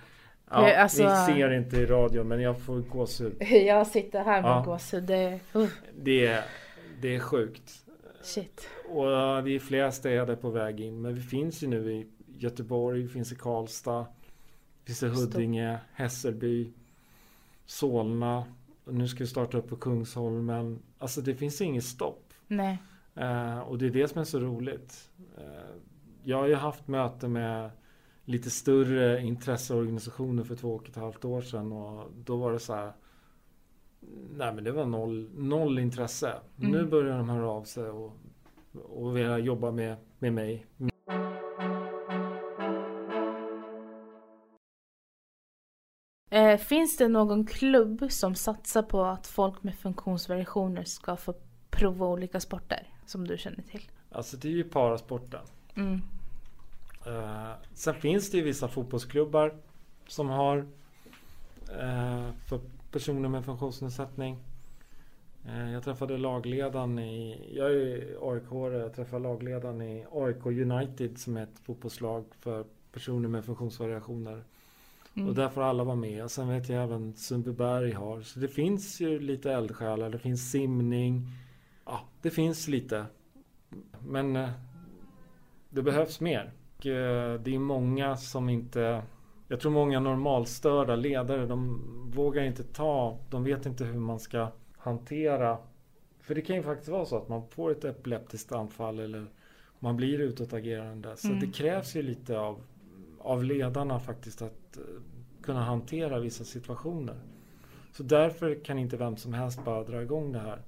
Ja, 0.50 0.76
alltså- 0.76 1.02
Ni 1.02 1.26
ser 1.34 1.50
inte 1.50 1.76
i 1.76 1.86
radio 1.86 2.24
men 2.24 2.40
jag 2.40 2.60
får 2.60 2.78
gåshud. 2.80 3.36
Jag 3.66 3.86
sitter 3.86 4.24
här 4.24 4.42
med 4.42 4.50
Ja. 4.50 4.62
gåshud. 4.66 5.02
Det, 5.04 5.40
uh, 5.56 5.66
Det 6.02 6.26
är, 6.26 6.44
det 7.00 7.14
är 7.16 7.20
sjukt. 7.20 7.72
shit. 8.22 8.68
Och 8.90 9.04
det 9.44 9.50
är 9.54 9.58
flera 9.58 9.92
städer 9.92 10.36
på 10.36 10.50
väg 10.50 10.80
in. 10.80 11.02
Men 11.02 11.14
vi 11.14 11.20
finns 11.20 11.62
ju 11.62 11.66
nu 11.66 11.92
i 11.92 12.06
Göteborg, 12.38 13.02
vi 13.02 13.08
finns 13.08 13.32
i 13.32 13.36
Karlstad, 13.36 14.06
finns 14.86 15.02
i 15.02 15.06
Huddinge, 15.08 15.78
Hässelby, 15.92 16.72
Solna. 17.68 18.44
Nu 18.84 19.08
ska 19.08 19.18
vi 19.18 19.26
starta 19.26 19.58
upp 19.58 19.68
på 19.68 19.76
Kungsholmen. 19.76 20.82
Alltså 20.98 21.20
det 21.20 21.34
finns 21.34 21.60
inget 21.60 21.84
stopp. 21.84 22.32
Nej. 22.46 22.78
Eh, 23.14 23.58
och 23.58 23.78
det 23.78 23.86
är 23.86 23.90
det 23.90 24.08
som 24.08 24.20
är 24.20 24.24
så 24.24 24.38
roligt. 24.38 25.10
Eh, 25.36 25.76
jag 26.22 26.36
har 26.36 26.46
ju 26.46 26.54
haft 26.54 26.88
möte 26.88 27.28
med 27.28 27.70
lite 28.24 28.50
större 28.50 29.22
intresseorganisationer 29.22 30.44
för 30.44 30.56
två 30.56 30.74
och 30.74 30.88
ett 30.88 30.96
halvt 30.96 31.24
år 31.24 31.40
sedan. 31.40 31.72
Och 31.72 32.12
då 32.24 32.36
var 32.36 32.52
det 32.52 32.58
så 32.58 32.74
här. 32.74 32.92
Nej 34.36 34.54
men 34.54 34.64
det 34.64 34.72
var 34.72 34.86
noll, 34.86 35.30
noll 35.34 35.78
intresse. 35.78 36.34
Mm. 36.58 36.72
Nu 36.72 36.86
börjar 36.86 37.18
de 37.18 37.28
höra 37.28 37.50
av 37.50 37.64
sig 37.64 37.84
och, 37.84 38.12
och 38.72 39.16
vilja 39.16 39.38
jobba 39.38 39.70
med, 39.70 39.96
med 40.18 40.32
mig. 40.32 40.66
Eh, 46.48 46.58
finns 46.58 46.96
det 46.96 47.08
någon 47.08 47.46
klubb 47.46 48.06
som 48.10 48.34
satsar 48.34 48.82
på 48.82 49.04
att 49.04 49.26
folk 49.26 49.62
med 49.62 49.74
funktionsvariationer 49.74 50.84
ska 50.84 51.16
få 51.16 51.34
prova 51.70 52.06
olika 52.06 52.40
sporter? 52.40 52.86
Som 53.06 53.26
du 53.26 53.38
känner 53.38 53.62
till? 53.62 53.90
Alltså 54.10 54.36
det 54.36 54.48
är 54.48 54.52
ju 54.52 54.64
parasporten. 54.64 55.40
Mm. 55.74 56.02
Eh, 57.06 57.52
sen 57.74 57.94
finns 57.94 58.30
det 58.30 58.36
ju 58.36 58.42
vissa 58.42 58.68
fotbollsklubbar 58.68 59.54
som 60.06 60.28
har 60.28 60.58
eh, 61.68 62.30
för 62.46 62.60
personer 62.92 63.28
med 63.28 63.44
funktionsnedsättning. 63.44 64.38
Eh, 65.46 65.72
jag 65.72 65.82
träffade 65.82 66.18
lagledaren 66.18 66.98
i, 66.98 67.48
jag 67.56 67.72
är 67.72 68.32
aik 68.32 68.42
jag 68.72 68.94
träffade 68.94 69.22
lagledaren 69.22 69.82
i 69.82 70.06
AIK 70.12 70.46
United 70.46 71.18
som 71.18 71.36
är 71.36 71.42
ett 71.42 71.58
fotbollslag 71.64 72.24
för 72.40 72.64
personer 72.92 73.28
med 73.28 73.44
funktionsvariationer. 73.44 74.44
Mm. 75.18 75.28
Och 75.28 75.34
där 75.34 75.48
får 75.48 75.62
alla 75.62 75.84
vara 75.84 75.96
med. 75.96 76.30
Sen 76.30 76.48
vet 76.48 76.68
jag 76.68 76.82
även 76.84 77.14
Sundbyberg 77.14 77.92
har. 77.92 78.20
Så 78.20 78.40
det 78.40 78.48
finns 78.48 79.00
ju 79.00 79.18
lite 79.20 79.52
eldsjälar. 79.52 80.10
Det 80.10 80.18
finns 80.18 80.50
simning. 80.50 81.28
Ja, 81.84 82.00
det 82.22 82.30
finns 82.30 82.68
lite. 82.68 83.06
Men 84.06 84.36
eh, 84.36 84.50
det 85.70 85.82
behövs 85.82 86.20
mer. 86.20 86.52
Och, 86.78 86.86
eh, 86.86 87.40
det 87.40 87.54
är 87.54 87.58
många 87.58 88.16
som 88.16 88.48
inte... 88.48 89.02
Jag 89.48 89.60
tror 89.60 89.72
många 89.72 90.00
normalstörda 90.00 90.96
ledare, 90.96 91.46
de 91.46 91.82
vågar 92.14 92.42
inte 92.42 92.62
ta... 92.64 93.18
De 93.30 93.44
vet 93.44 93.66
inte 93.66 93.84
hur 93.84 94.00
man 94.00 94.18
ska 94.20 94.48
hantera... 94.78 95.58
För 96.20 96.34
det 96.34 96.40
kan 96.42 96.56
ju 96.56 96.62
faktiskt 96.62 96.88
vara 96.88 97.04
så 97.04 97.16
att 97.16 97.28
man 97.28 97.48
får 97.48 97.70
ett 97.70 97.84
epileptiskt 97.84 98.52
anfall 98.52 98.98
eller 98.98 99.26
man 99.78 99.96
blir 99.96 100.18
utåtagerande. 100.20 101.16
Så 101.16 101.28
Mm. 101.28 101.40
det 101.40 101.46
krävs 101.46 101.96
ju 101.96 102.02
lite 102.02 102.38
av, 102.38 102.60
av 103.18 103.44
ledarna 103.44 104.00
faktiskt 104.00 104.42
att 104.42 104.76
eh, 104.76 104.82
kunna 105.48 105.62
hantera 105.64 106.18
vissa 106.18 106.44
situationer. 106.44 107.16
Så 107.92 108.02
därför 108.02 108.64
kan 108.64 108.78
inte 108.78 108.96
vem 108.96 109.16
som 109.16 109.32
helst 109.34 109.64
bara 109.64 109.84
dra 109.84 110.02
igång 110.02 110.32
det 110.32 110.38
här. 110.38 110.62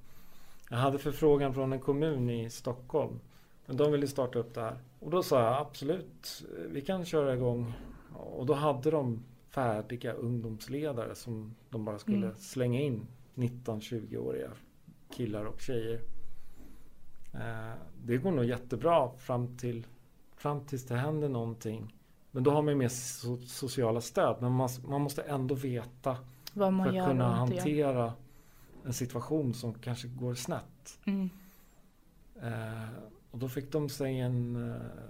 Jag 0.69 0.77
hade 0.77 0.97
förfrågan 0.97 1.53
från 1.53 1.73
en 1.73 1.79
kommun 1.79 2.29
i 2.29 2.49
Stockholm. 2.49 3.19
Men 3.65 3.77
de 3.77 3.91
ville 3.91 4.07
starta 4.07 4.39
upp 4.39 4.53
det 4.53 4.61
här. 4.61 4.77
Och 4.99 5.11
då 5.11 5.23
sa 5.23 5.43
jag 5.43 5.57
absolut, 5.57 6.43
vi 6.69 6.81
kan 6.81 7.05
köra 7.05 7.33
igång. 7.33 7.73
Och 8.13 8.45
då 8.45 8.53
hade 8.53 8.91
de 8.91 9.23
färdiga 9.49 10.13
ungdomsledare 10.13 11.15
som 11.15 11.55
de 11.69 11.85
bara 11.85 11.99
skulle 11.99 12.17
Mm. 12.25 12.35
slänga 12.35 12.79
in 12.81 13.07
19-20-åriga 13.35 14.51
killar 15.15 15.45
och 15.45 15.61
tjejer. 15.61 16.01
Eh, 17.33 17.73
det 18.05 18.17
går 18.17 18.31
nog 18.31 18.45
jättebra 18.45 19.11
fram 19.17 19.57
till 19.57 19.87
fram 20.35 20.65
tills 20.65 20.85
det 20.85 20.95
händer 20.95 21.29
någonting. 21.29 21.95
Men 22.31 22.43
då 22.43 22.51
har 22.51 22.61
man 22.61 22.81
ju 22.81 22.89
so 22.89 23.37
sociala 23.41 24.01
stöd. 24.01 24.37
Men 24.41 24.51
man, 24.51 24.69
man 24.87 25.01
måste 25.01 25.21
ändå 25.21 25.55
veta 25.55 26.17
Vad 26.53 26.73
man 26.73 26.87
för 26.89 26.97
att 26.99 27.07
kunna 27.07 27.41
inte 27.41 27.55
gör. 27.55 27.61
hantera 27.61 28.13
en 28.85 28.93
situation 28.93 29.53
som 29.53 29.73
kanske 29.73 30.07
går 30.07 30.33
snett. 30.35 30.99
Mm. 31.05 31.29
Eh, 32.41 32.89
och 33.31 33.39
då 33.39 33.49
fick 33.49 33.71
de 33.71 33.89
sig 33.89 34.19
en, 34.19 34.55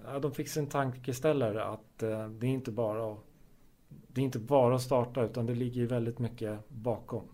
eh, 0.06 0.20
de 0.20 0.32
fick 0.32 0.48
sig 0.48 0.62
en 0.62 0.68
tankeställare 0.68 1.64
att 1.64 2.02
eh, 2.02 2.28
det 2.28 2.46
är 2.46 2.50
inte 2.50 2.70
bara 2.72 3.12
att, 3.12 3.18
det 3.88 4.20
är 4.20 4.24
inte 4.24 4.38
bara 4.38 4.74
att 4.74 4.82
starta 4.82 5.22
utan 5.22 5.46
det 5.46 5.54
ligger 5.54 5.86
väldigt 5.86 6.18
mycket 6.18 6.68
bakom. 6.68 7.24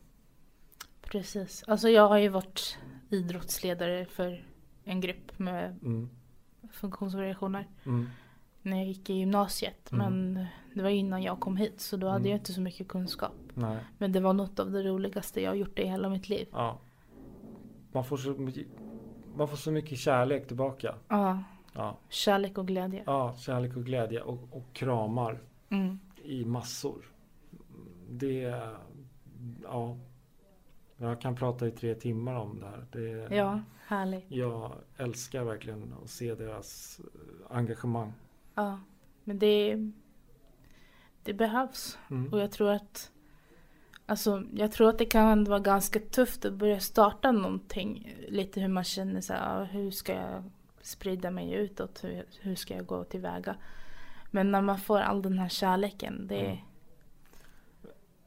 Precis. 1.00 1.64
Alltså 1.66 1.88
jag 1.88 2.08
har 2.08 2.18
ju 2.18 2.28
varit 2.28 2.78
idrottsledare 3.08 4.06
för 4.06 4.44
en 4.84 5.00
grupp 5.00 5.38
med 5.38 5.78
Mm. 5.82 6.08
funktionsvariationer. 6.72 7.66
Mm. 7.86 8.06
När 8.70 8.76
jag 8.76 8.86
gick 8.86 9.10
i 9.10 9.14
gymnasiet. 9.14 9.92
Mm. 9.92 10.06
Men 10.32 10.46
det 10.74 10.82
var 10.82 10.90
innan 10.90 11.22
jag 11.22 11.40
kom 11.40 11.56
hit 11.56 11.80
så 11.80 11.96
då 11.96 12.06
hade 12.06 12.18
Mm. 12.20 12.30
jag 12.30 12.38
inte 12.38 12.52
så 12.52 12.60
mycket 12.60 12.88
kunskap. 12.88 13.32
Nej. 13.54 13.78
Men 13.98 14.12
det 14.12 14.20
var 14.20 14.32
något 14.32 14.58
av 14.58 14.70
det 14.70 14.82
roligaste 14.82 15.40
jag 15.40 15.50
har 15.50 15.54
gjort 15.56 15.78
i 15.78 15.84
hela 15.86 16.08
mitt 16.08 16.28
liv. 16.28 16.48
Ja. 16.52 16.78
Man 17.92 18.04
får 18.04 18.16
så 18.16 18.30
mycket, 18.30 18.66
man 19.36 19.48
får 19.48 19.56
så 19.56 19.70
mycket 19.70 19.98
kärlek 19.98 20.46
tillbaka. 20.46 20.94
Ja, 21.08 21.42
Ja, 21.72 21.96
kärlek 22.08 22.58
och 22.58 22.66
glädje. 22.66 23.02
ja 23.06 23.34
kärlek 23.38 23.76
och 23.76 23.84
glädje 23.84 24.20
och, 24.20 24.38
och 24.50 24.64
kramar 24.72 25.38
Mm. 25.70 25.98
i 26.24 26.44
massor. 26.44 27.04
Det, 28.10 28.62
ja. 29.62 29.96
Jag 30.96 31.20
kan 31.20 31.36
prata 31.36 31.66
i 31.66 31.70
tre 31.70 31.94
timmar 31.94 32.34
om 32.34 32.60
det 32.60 32.66
här. 32.66 32.86
Det, 32.92 33.36
Ja, 33.36 33.60
härligt. 33.86 34.24
Jag 34.28 34.72
älskar 34.96 35.44
verkligen 35.44 35.94
att 36.04 36.10
se 36.10 36.34
deras 36.34 37.00
eh, 37.00 37.56
engagemang. 37.56 38.12
Ja, 38.58 38.80
men 39.24 39.38
det, 39.38 39.76
det 41.22 41.32
behövs. 41.32 41.98
Mm. 42.10 42.32
Och 42.32 42.38
jag 42.38 42.52
tror 42.52 42.70
att 42.70 43.10
Alltså, 44.06 44.42
jag 44.54 44.72
tror 44.72 44.88
att 44.88 44.98
det 44.98 45.04
kan 45.04 45.44
vara 45.44 45.58
ganska 45.58 46.00
tufft 46.00 46.44
att 46.44 46.54
börja 46.54 46.80
starta 46.80 47.32
någonting. 47.32 48.16
Lite 48.28 48.60
hur 48.60 48.68
man 48.68 48.84
känner 48.84 49.20
så 49.20 49.32
här, 49.32 49.64
hur 49.64 49.90
ska 49.90 50.12
jag 50.12 50.42
sprida 50.80 51.30
mig 51.30 51.52
utåt? 51.52 52.04
Hur, 52.04 52.24
hur 52.40 52.54
ska 52.54 52.74
jag 52.74 52.86
gå 52.86 53.04
tillväga? 53.04 53.56
Men 54.30 54.50
när 54.50 54.62
man 54.62 54.78
får 54.78 54.98
all 54.98 55.22
den 55.22 55.38
här 55.38 55.48
kärleken, 55.48 56.26
det 56.26 56.46
Mm. 56.46 56.58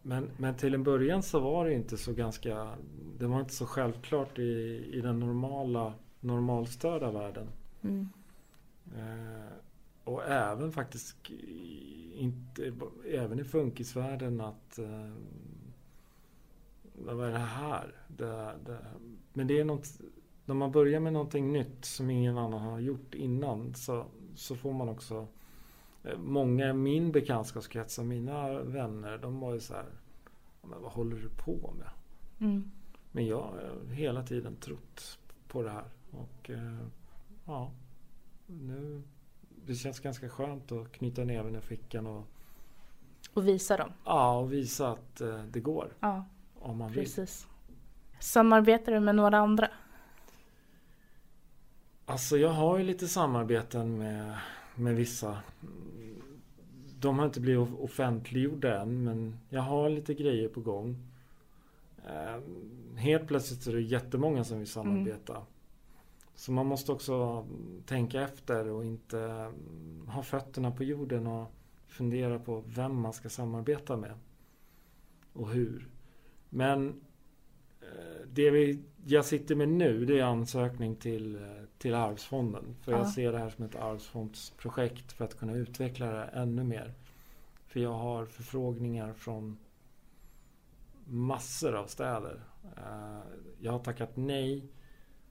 Men, 0.02 0.32
men 0.38 0.56
till 0.56 0.74
en 0.74 0.84
början 0.84 1.24
så 1.24 1.40
var 1.40 1.66
det 1.66 1.74
inte 1.74 1.98
så 1.98 2.14
ganska 2.14 2.76
Det 3.20 3.28
var 3.28 3.40
inte 3.40 3.54
så 3.54 3.66
självklart 3.66 4.40
i, 4.40 4.42
i 4.94 5.02
den 5.02 5.20
normala 5.20 5.94
normalstörda 6.20 7.12
världen. 7.12 7.48
mm, 7.82 8.10
Eh, 8.96 9.54
och 10.04 10.24
även 10.26 10.72
faktiskt 10.72 11.30
inte, 12.14 12.74
även 13.08 13.40
i 13.40 13.44
funkisvärlden 13.44 14.42
att 14.42 14.80
eh, 14.80 15.12
vad 16.94 17.28
är 17.28 17.32
det 17.32 17.38
här? 17.38 17.96
Det, 18.08 18.56
det, 18.66 18.78
men 19.34 19.48
det 19.48 19.60
är 19.60 19.66
något 19.66 19.88
när 20.46 20.56
man 20.56 20.72
börjar 20.72 21.00
med 21.00 21.14
någonting 21.14 21.54
nytt 21.54 21.86
som 21.86 22.10
ingen 22.10 22.38
annan 22.38 22.62
har 22.62 22.80
gjort 22.80 23.16
innan 23.16 23.74
så, 23.74 24.06
så 24.36 24.56
får 24.56 24.74
man 24.74 24.90
också 24.90 25.28
eh, 26.04 26.18
Många 26.18 26.70
i 26.70 26.74
min 26.74 27.12
bekantskapskrets 27.12 28.00
och 28.00 28.06
mina 28.06 28.62
vänner 28.64 29.18
de 29.18 29.40
var 29.40 29.54
ju 29.54 29.60
så 29.60 29.74
här 29.74 29.86
men 30.62 30.82
vad 30.82 30.92
håller 30.92 31.16
du 31.16 31.30
på 31.30 31.74
med? 31.78 31.90
mm, 32.40 32.72
Men 33.12 33.28
jag 33.28 33.42
har 33.42 33.94
hela 33.94 34.24
tiden 34.24 34.56
trott 34.56 35.20
på 35.48 35.64
det 35.64 35.70
här. 35.70 35.86
Och 36.12 36.50
eh, 36.50 36.88
ja, 37.46 37.72
nu 38.48 39.04
det 39.66 39.76
känns 39.76 40.00
ganska 40.00 40.30
skönt 40.30 40.72
att 40.72 40.92
knyta 40.92 41.24
näven 41.24 41.56
i 41.56 41.62
fickan 41.62 42.08
och, 42.08 42.24
och 43.34 43.48
visa 43.48 43.78
dem. 43.78 43.92
ja, 44.06 44.38
och 44.40 44.54
visa 44.54 44.92
att 44.92 45.22
eh, 45.22 45.44
det 45.52 45.60
går 45.60 45.94
Ja, 46.00 46.26
om 46.60 46.78
man 46.78 46.92
vill. 46.92 47.00
precis. 47.04 47.48
Samarbetar 48.20 48.92
du 48.92 49.00
med 49.00 49.16
några 49.16 49.38
andra? 49.38 49.68
Alltså 52.06 52.38
jag 52.38 52.50
har 52.50 52.78
ju 52.78 52.84
lite 52.84 53.08
samarbeten 53.08 53.98
med, 53.98 54.38
med 54.76 54.96
vissa. 54.96 55.38
de 57.00 57.20
har 57.20 57.26
inte 57.26 57.40
blivit 57.42 57.70
offentliggjorda 57.80 58.82
än 58.82 59.04
men 59.04 59.38
jag 59.50 59.62
har 59.62 59.90
lite 59.90 60.14
grejer 60.14 60.50
på 60.50 60.62
gång. 60.62 60.96
Eh, 62.08 62.40
helt 62.98 63.28
plötsligt 63.28 63.68
är 63.68 63.74
det 63.74 63.82
jättemånga 63.82 64.44
som 64.44 64.58
vill 64.60 64.68
samarbeta. 64.68 65.34
Mm. 65.34 65.46
Så 66.42 66.52
man 66.52 66.66
måste 66.66 66.92
också 66.92 67.48
tänka 67.86 68.22
efter 68.22 68.68
och 68.70 68.86
inte 68.86 69.20
mm, 69.20 70.08
ha 70.08 70.24
fötterna 70.24 70.72
på 70.72 70.84
jorden 70.84 71.28
och 71.28 71.52
fundera 71.88 72.40
på 72.40 72.64
vem 72.68 72.96
man 72.96 73.14
ska 73.14 73.30
samarbeta 73.30 73.98
med. 73.98 74.14
Och 75.34 75.50
hur. 75.50 75.88
Men 76.50 77.02
eh, 77.82 78.28
det 78.34 78.52
vi, 78.52 78.84
jag 79.06 79.26
sitter 79.26 79.56
med 79.56 79.70
nu 79.70 80.06
det 80.06 80.20
är 80.20 80.24
ansökning 80.24 80.96
till, 80.96 81.36
eh, 81.36 81.64
till 81.78 81.94
Arvsfonden. 81.94 82.76
För 82.82 82.92
ja. 82.92 82.98
jag 82.98 83.10
ser 83.10 83.32
det 83.32 83.40
här 83.40 83.50
som 83.50 83.66
ett 83.66 83.76
arvsfondsprojekt 83.76 85.12
för 85.12 85.26
att 85.26 85.38
kunna 85.38 85.54
utveckla 85.54 86.12
det 86.12 86.24
ännu 86.24 86.64
mer. 86.64 86.94
För 87.68 87.80
jag 87.80 87.94
har 87.94 88.26
förfrågningar 88.26 89.14
från 89.14 89.58
massor 91.06 91.76
av 91.76 91.86
städer. 91.86 92.44
Eh, 92.78 93.20
jag 93.60 93.72
har 93.72 93.80
tackat 93.80 94.12
nej. 94.18 94.72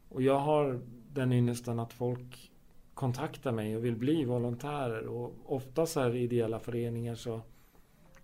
Och 0.08 0.22
jag 0.22 0.38
har 0.38 0.80
den 1.12 1.32
ynnesten 1.32 1.80
att 1.80 1.92
folk 1.92 2.50
kontaktar 2.94 3.52
mig 3.52 3.76
och 3.76 3.84
vill 3.84 3.96
bli 3.96 4.24
volontärer. 4.24 5.06
Och 5.06 5.32
ofta 5.46 5.86
så 5.86 6.00
här 6.00 6.16
i 6.16 6.22
ideella 6.22 6.58
föreningar 6.58 7.14
så, 7.14 7.40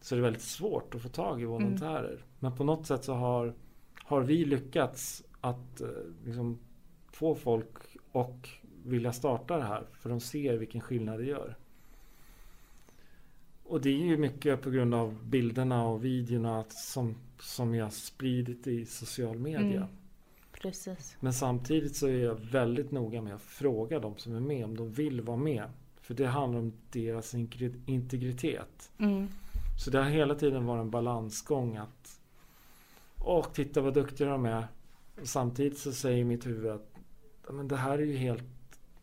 så 0.01 0.15
är 0.15 0.17
det 0.17 0.23
väldigt 0.23 0.43
svårt 0.43 0.95
att 0.95 1.03
få 1.03 1.09
tag 1.09 1.43
i 1.43 1.45
volontärer. 1.45 2.13
Mm. 2.13 2.23
Men 2.39 2.57
på 2.57 2.65
något 2.65 2.87
sätt 2.87 3.05
så 3.05 3.15
har, 3.15 3.55
har 4.05 4.21
vi 4.21 4.45
lyckats 4.45 5.25
att 5.41 5.81
eh, 5.81 5.89
liksom, 6.25 6.59
få 7.13 7.35
folk 7.35 7.77
och 8.13 8.49
vilja 8.85 9.13
starta 9.13 9.57
det 9.57 9.65
här. 9.65 9.87
För 9.93 10.11
de 10.11 10.21
ser 10.21 10.57
vilken 10.57 10.81
skillnad 10.81 11.19
det 11.19 11.27
gör. 11.27 11.57
Och 13.65 13.81
det 13.81 13.91
är 13.91 14.07
ju 14.07 14.17
mycket 14.17 14.63
på 14.63 14.71
grund 14.71 14.95
av 14.95 15.25
bilderna 15.25 15.87
och 15.87 16.05
videorna 16.05 16.65
som, 16.69 17.15
som 17.41 17.75
jag 17.75 17.93
spridit 17.93 18.67
i 18.67 18.87
social 18.87 19.39
media. 19.39 19.77
Mm. 19.77 19.89
Precis. 20.67 21.17
Men 21.21 21.33
samtidigt 21.33 21.97
så 21.97 22.07
är 22.07 22.19
jag 22.25 22.35
väldigt 22.35 22.91
noga 22.91 23.23
med 23.23 23.35
att 23.35 23.43
fråga 23.43 24.01
de 24.01 24.17
som 24.17 24.35
är 24.35 24.41
med 24.41 24.65
om 24.65 24.77
de 24.77 24.93
vill 24.93 25.21
vara 25.21 25.37
med. 25.37 25.65
För 26.01 26.15
det 26.15 26.27
handlar 26.27 26.61
om 26.61 26.73
deras 26.91 27.35
integritet. 27.87 28.91
Mm. 28.99 29.29
Så 29.79 29.91
det 29.91 29.99
har 29.99 30.11
hela 30.11 30.35
tiden 30.35 30.67
varit 30.67 30.81
en 30.81 30.91
balansgång 30.91 31.77
att 31.77 32.21
Åh, 33.25 33.47
titta 33.53 33.81
vad 33.81 33.95
duktiga 33.95 34.29
de 34.29 34.47
är. 34.47 34.67
Och 35.21 35.29
samtidigt 35.29 35.79
så 35.79 35.93
säger 35.93 36.25
mitt 36.25 36.47
huvud 36.47 36.71
att 36.71 36.97
men 37.51 37.69
det 37.69 37.77
här 37.77 37.99
är 37.99 38.03
ju 38.03 38.17
helt 38.17 38.45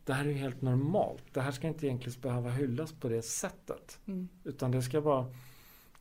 det 0.04 0.12
här 0.12 0.24
är 0.24 0.28
ju 0.28 0.34
helt 0.34 0.62
normalt. 0.62 1.24
Det 1.32 1.40
här 1.40 1.52
ska 1.52 1.68
inte 1.68 1.86
egentligen 1.86 2.20
behöva 2.20 2.50
hyllas 2.50 2.92
på 2.92 3.08
det 3.08 3.22
sättet. 3.22 3.98
Mm. 4.06 4.28
Utan 4.44 4.70
det 4.70 4.82
ska 4.82 5.00
vara 5.00 5.26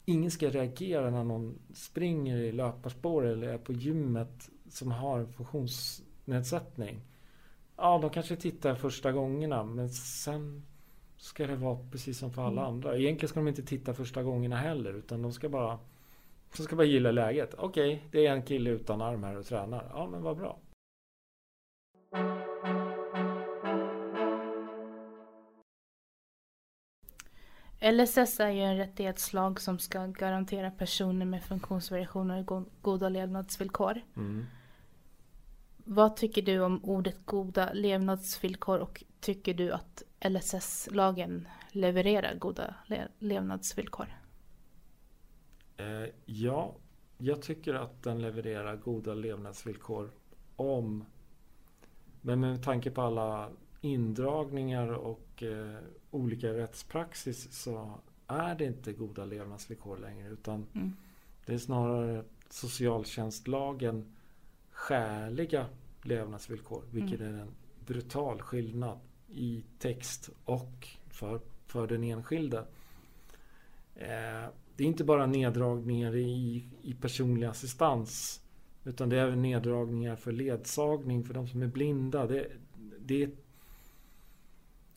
Ingen 0.05 0.31
ska 0.31 0.49
reagera 0.49 1.09
när 1.09 1.23
någon 1.23 1.59
springer 1.73 2.37
i 2.37 2.51
löparspår 2.51 3.25
eller 3.25 3.47
är 3.47 3.57
på 3.57 3.73
gymmet 3.73 4.49
som 4.73 4.91
har 4.91 5.25
funktionsnedsättning. 5.25 7.01
Ja, 7.77 7.99
de 8.01 8.09
kanske 8.09 8.35
tittar 8.35 8.75
första 8.75 9.11
gångerna 9.11 9.63
men 9.63 9.89
sen 9.89 10.65
ska 11.17 11.47
det 11.47 11.55
vara 11.55 11.79
precis 11.91 12.17
som 12.17 12.33
för 12.33 12.41
alla 12.41 12.61
mm. 12.61 12.73
andra. 12.73 12.97
Egentligen 12.97 13.29
ska 13.29 13.39
de 13.39 13.47
inte 13.47 13.63
titta 13.63 13.93
första 13.93 14.23
gångerna 14.23 14.55
heller 14.55 14.93
utan 14.93 15.21
de 15.21 15.33
ska 15.33 15.49
bara 15.49 15.79
de 16.57 16.63
ska 16.63 16.75
bara 16.75 16.87
gilla 16.87 17.11
läget. 17.11 17.53
Okej, 17.57 17.95
okay, 17.95 18.09
det 18.11 18.27
är 18.27 18.31
en 18.31 18.43
kille 18.43 18.69
utan 18.69 19.01
arm 19.01 19.23
här 19.23 19.37
och 19.37 19.45
tränar. 19.45 19.91
Ja, 19.93 20.07
men 20.11 20.21
vad 20.21 20.37
bra. 20.37 20.59
LSS 27.91 28.39
är 28.39 28.49
ju 28.49 28.61
en 28.61 28.77
rättighetslag 28.77 29.61
som 29.61 29.79
ska 29.79 30.05
garantera 30.05 30.71
personer 30.71 31.25
med 31.25 31.43
funktionsvariationer 31.43 32.45
goda 32.81 33.09
levnadsvillkor. 33.09 34.01
Mm. 34.15 34.45
Vad 35.83 36.15
tycker 36.15 36.41
du 36.41 36.59
om 36.59 36.83
ordet 36.83 37.25
goda 37.25 37.73
levnadsvillkor 37.73 38.79
och 38.79 39.03
tycker 39.19 39.53
du 39.53 39.71
att 39.71 40.03
LSS-lagen 40.29 41.47
levererar 41.71 42.35
goda 42.35 42.75
le 42.87 43.07
levnadsvillkor? 43.19 44.07
Eh, 45.77 46.09
ja, 46.25 46.75
jag 47.17 47.41
tycker 47.41 47.73
att 47.73 48.03
den 48.03 48.21
levererar 48.21 48.75
goda 48.75 49.13
levnadsvillkor 49.13 50.11
om 50.55 51.05
men 52.21 52.39
med 52.39 52.63
tanke 52.63 52.91
på 52.91 53.01
alla 53.01 53.49
indragningar 53.81 54.87
och 54.87 55.43
eh, 55.43 55.77
olika 56.11 56.53
rättspraxis 56.53 57.53
så 57.53 57.99
är 58.27 58.55
det 58.55 58.65
inte 58.65 58.93
goda 58.93 59.25
levnadsvillkor 59.25 59.97
längre 59.97 60.29
utan 60.29 60.65
mm. 60.73 60.93
det 61.45 61.53
är 61.53 61.57
snarare 61.57 62.23
socialtjänstlagen 62.49 64.15
skäliga 64.73 65.65
levnadsvillkor 66.01 66.83
vilket 66.91 67.19
mm. 67.19 67.35
är 67.35 67.41
en 67.41 67.55
brutal 67.85 68.41
skillnad 68.41 68.99
i 69.27 69.63
text 69.79 70.29
och 70.45 70.87
för, 71.09 71.39
för 71.67 71.87
den 71.87 72.03
enskilde. 72.03 72.57
Eh, 73.95 74.49
det 74.75 74.83
är 74.83 74.87
inte 74.87 75.03
bara 75.03 75.25
neddragningar 75.25 76.15
i, 76.15 76.67
i 76.81 76.93
personlig 76.93 77.47
assistans 77.47 78.41
utan 78.83 79.09
det 79.09 79.17
är 79.17 79.23
även 79.23 79.41
neddragningar 79.41 80.15
för 80.15 80.31
ledsagning 80.31 81.23
för 81.23 81.33
de 81.33 81.47
som 81.47 81.61
är 81.61 81.67
blinda. 81.67 82.27
Det, 82.27 82.47
det 82.99 83.23
är 83.23 83.29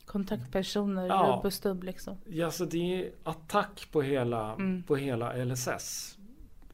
kontaktpersoner, 0.05 1.07
ja. 1.07 1.35
rubb 1.35 1.45
och 1.45 1.53
stubb 1.53 1.83
liksom. 1.83 2.17
Ja, 2.25 2.51
så 2.51 2.65
det 2.65 3.03
är 3.03 3.11
attack 3.23 3.87
på 3.91 4.01
hela, 4.01 4.53
mm. 4.53 4.83
på 4.83 4.95
hela 4.95 5.45
LSS. 5.45 6.17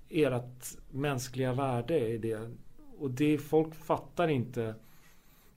Ert 0.10 0.66
mänskliga 0.92 1.54
värde 1.54 2.00
är 2.00 2.20
det. 2.20 2.52
Och 3.04 3.12
det 3.12 3.38
folk 3.38 3.76
fattar 3.76 4.28
inte 4.28 4.76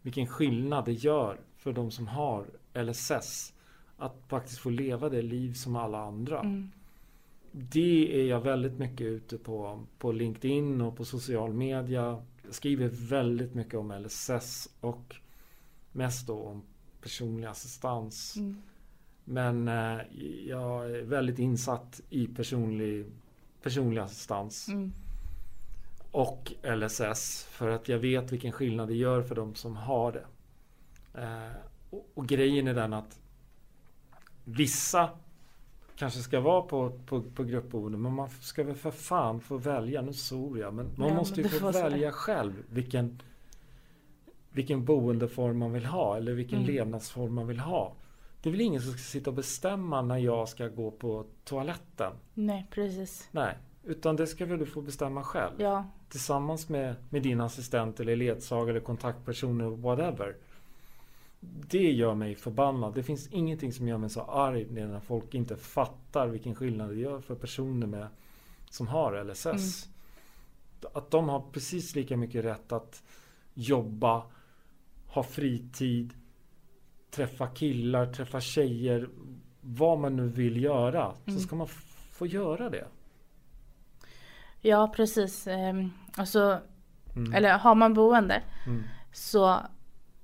vilken 0.02 0.26
skillnad 0.26 0.84
det 0.84 0.92
gör 0.92 1.40
för 1.56 1.72
de 1.72 1.90
som 1.90 2.06
har 2.06 2.46
LSS. 2.74 3.52
Att 3.96 4.16
faktiskt 4.28 4.58
få 4.58 4.70
leva 4.70 5.08
det 5.08 5.22
liv 5.22 5.52
som 5.52 5.76
alla 5.76 5.98
andra. 5.98 6.40
Mm. 6.40 6.70
Det 7.52 8.20
är 8.20 8.26
jag 8.26 8.40
väldigt 8.40 8.78
mycket 8.78 9.06
ute 9.06 9.38
på, 9.38 9.84
på 9.98 10.12
LinkedIn 10.12 10.80
och 10.80 10.96
på 10.96 11.04
social 11.04 11.52
media. 11.52 12.22
Jag 12.42 12.54
skriver 12.54 12.88
väldigt 12.88 13.54
mycket 13.54 13.74
om 13.74 13.92
LSS 13.92 14.68
och 14.80 15.16
mest 15.92 16.26
då 16.26 16.42
om 16.42 16.62
personlig 17.02 17.46
assistans. 17.46 18.36
Mm. 18.36 18.56
Men 19.24 19.68
eh, 19.68 20.00
jag 20.46 20.90
är 20.90 21.02
väldigt 21.02 21.38
insatt 21.38 22.00
i 22.10 22.26
personlig, 22.26 23.06
personlig 23.62 24.00
assistans. 24.00 24.68
Mm. 24.68 24.92
Och 26.16 26.52
LSS. 26.62 27.44
För 27.50 27.68
att 27.68 27.88
jag 27.88 27.98
vet 27.98 28.32
vilken 28.32 28.52
skillnad 28.52 28.88
det 28.88 28.94
gör 28.94 29.22
för 29.22 29.34
de 29.34 29.54
som 29.54 29.76
har 29.76 30.12
det. 30.12 30.24
Eh, 31.20 31.52
och, 31.90 32.08
och, 32.14 32.26
grejen 32.26 32.68
är 32.68 32.74
den 32.74 32.92
att 32.92 33.20
vissa 34.44 35.10
kanske 35.96 36.20
ska 36.20 36.40
vara 36.40 36.62
på, 36.62 36.92
på, 37.06 37.22
på 37.22 37.44
gruppboende. 37.44 37.98
Men 37.98 38.12
man 38.12 38.28
ska 38.30 38.64
väl 38.64 38.74
för 38.74 38.90
fan 38.90 39.40
få 39.40 39.56
välja. 39.56 40.02
Nu 40.02 40.12
svor 40.12 40.58
jag. 40.58 40.74
Men 40.74 40.90
man 40.96 41.08
ja, 41.08 41.14
måste 41.14 41.40
ju 41.40 41.48
få 41.48 41.70
välja 41.70 42.12
själv 42.12 42.52
vilken 42.70 43.22
vilken 44.50 44.84
boendeform 44.84 45.58
man 45.58 45.72
vill 45.72 45.86
ha 45.86 46.16
eller 46.16 46.32
vilken 46.32 46.58
mm. 46.58 46.74
levnadsform 46.74 47.34
man 47.34 47.46
vill 47.46 47.60
ha. 47.60 47.94
Det 48.42 48.48
är 48.48 48.50
väl 48.50 48.60
ingen 48.60 48.82
som 48.82 48.92
ska 48.92 48.98
sitta 48.98 49.30
och 49.30 49.36
bestämma 49.36 50.02
när 50.02 50.18
jag 50.18 50.48
ska 50.48 50.68
gå 50.68 50.90
på 50.90 51.26
toaletten? 51.44 52.12
Nej, 52.34 52.66
precis. 52.70 53.28
Nej, 53.30 53.58
utan 53.84 54.16
det 54.16 54.26
ska 54.26 54.46
väl 54.46 54.58
du 54.58 54.66
få 54.66 54.82
bestämma 54.82 55.24
själv? 55.24 55.54
Ja. 55.58 55.84
Tillsammans 56.08 56.68
med, 56.68 56.94
med 57.10 57.22
din 57.22 57.40
assistent 57.40 58.00
eller 58.00 58.16
ledsagare 58.16 58.70
eller 58.70 58.80
kontaktpersoner, 58.80 59.64
whatever. 59.64 60.36
Det 61.40 61.92
gör 61.92 62.14
mig 62.14 62.34
förbannad. 62.34 62.94
Det 62.94 63.02
finns 63.02 63.28
ingenting 63.28 63.72
som 63.72 63.88
gör 63.88 63.98
mig 63.98 64.10
så 64.10 64.20
arg 64.20 64.66
när 64.70 65.00
folk 65.00 65.34
inte 65.34 65.56
fattar 65.56 66.28
vilken 66.28 66.54
skillnad 66.54 66.90
det 66.90 66.96
gör 66.96 67.20
för 67.20 67.34
personer 67.34 67.86
med, 67.86 68.08
som 68.70 68.86
har 68.86 69.24
LSS. 69.24 69.46
Mm. 69.86 70.92
Att 70.94 71.10
de 71.10 71.28
har 71.28 71.42
precis 71.52 71.94
lika 71.94 72.16
mycket 72.16 72.44
rätt 72.44 72.72
att 72.72 73.02
jobba 73.54 74.22
ha 75.16 75.22
fritid, 75.22 76.14
träffa 77.10 77.46
killar, 77.46 78.12
träffa 78.12 78.40
tjejer, 78.40 79.08
vad 79.60 79.98
man 79.98 80.16
nu 80.16 80.28
vill 80.28 80.62
göra, 80.62 81.04
mm. 81.04 81.38
så 81.38 81.46
ska 81.46 81.56
man 81.56 81.68
få 82.12 82.26
göra 82.26 82.70
det. 82.70 82.86
Ja, 84.66 84.88
precis. 84.88 85.46
Ehm, 85.46 85.90
alltså, 86.16 86.60
mm. 87.16 87.34
eller 87.34 87.58
har 87.58 87.74
man 87.74 87.94
boende 87.94 88.42
mm. 88.66 88.82
så 89.12 89.60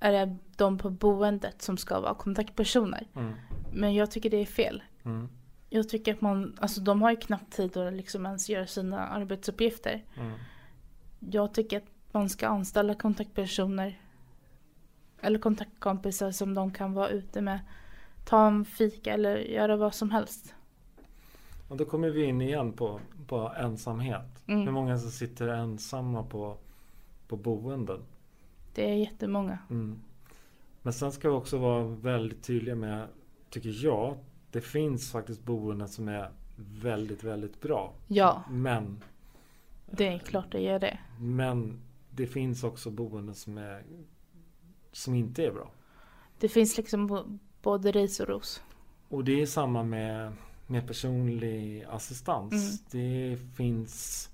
är 0.01 0.13
det 0.13 0.37
de 0.57 0.79
på 0.79 0.91
boendet 0.91 1.63
som 1.63 1.77
ska 1.77 2.01
vara 2.01 2.15
kontaktpersoner. 2.15 3.07
Mm. 3.17 3.33
Men 3.73 3.95
jag 3.95 4.11
tycker 4.11 4.31
det 4.31 4.37
är 4.37 4.47
fel. 4.47 4.83
Mm. 5.05 5.29
Jag 5.71 5.89
tycker 5.89 6.15
att 6.15 6.21
man, 6.21 6.57
alltså 6.61 6.81
de 6.81 7.03
har 7.03 7.11
ju 7.11 7.17
knappt 7.17 7.53
tid 7.53 7.77
att 7.77 7.93
liksom 7.93 8.27
ens 8.27 8.49
göra 8.49 8.67
sina 8.67 9.07
arbetsuppgifter. 9.07 10.05
Mm. 10.17 10.33
Jag 11.19 11.55
tycker 11.55 11.77
att 11.77 12.13
man 12.13 12.29
ska 12.29 12.49
anställa 12.49 12.95
kontaktpersoner 12.95 14.01
eller 15.21 15.39
kontaktkompisar 15.39 16.31
som 16.31 16.55
de 16.55 16.73
kan 16.73 16.93
vara 16.93 17.09
ute 17.09 17.41
med. 17.41 17.61
Ta 18.25 18.47
en 18.47 18.65
fika 18.65 19.13
eller 19.13 19.37
göra 19.37 19.77
vad 19.77 19.95
som 19.95 20.11
helst. 20.11 20.55
Och 21.73 21.79
då 21.79 21.85
kommer 21.85 22.11
vi 22.11 22.25
in 22.25 22.41
igen 22.41 22.73
på, 22.73 23.01
på 23.27 23.53
ensamhet. 23.57 24.45
Mm. 24.47 24.61
Hur 24.63 24.73
många 24.73 24.99
som 24.99 25.11
sitter 25.11 25.49
ensamma 25.49 26.23
på, 26.23 26.57
på 27.29 27.37
boenden. 27.37 28.01
Det 28.75 28.91
är 28.91 28.95
jättemånga. 28.95 29.59
Mm. 29.71 30.03
Men 30.83 30.93
sen 30.93 31.13
ska 31.13 31.29
vi 31.29 31.35
också 31.35 31.59
vara 31.59 31.85
väldigt 31.85 32.43
tydliga 32.43 32.75
med, 32.75 33.07
tycker 33.51 33.85
jag, 33.85 34.17
det 34.51 34.61
finns 34.61 35.13
faktiskt 35.13 35.45
boenden 35.45 35.89
som 35.89 36.09
är 36.09 36.31
väldigt, 36.57 37.25
väldigt 37.25 37.61
bra. 37.61 37.93
Ja, 38.09 38.43
Men, 38.51 39.03
det 39.91 40.09
är 40.09 40.19
klart 40.19 40.53
det 40.53 40.61
gör 40.61 40.79
det. 40.79 40.99
men 41.19 41.81
det 42.11 42.27
finns 42.27 42.65
också 42.65 42.91
boenden 42.91 43.35
som, 43.35 43.59
är, 43.59 43.83
som 44.93 45.15
inte 45.15 45.47
är 45.47 45.53
bra. 45.53 45.71
Det 46.39 46.49
finns 46.49 46.77
liksom 46.77 47.23
både 47.63 47.93
ris 47.93 48.21
och 48.21 48.29
ros. 48.29 48.63
Och 49.09 49.25
det 49.25 49.43
är 49.43 49.47
samma 49.47 49.83
med, 49.83 50.33
med 50.67 50.87
personlig 50.87 51.85
assistans. 51.91 52.53
Mm. 52.53 52.77
Det 52.91 53.39
finns 53.57 54.29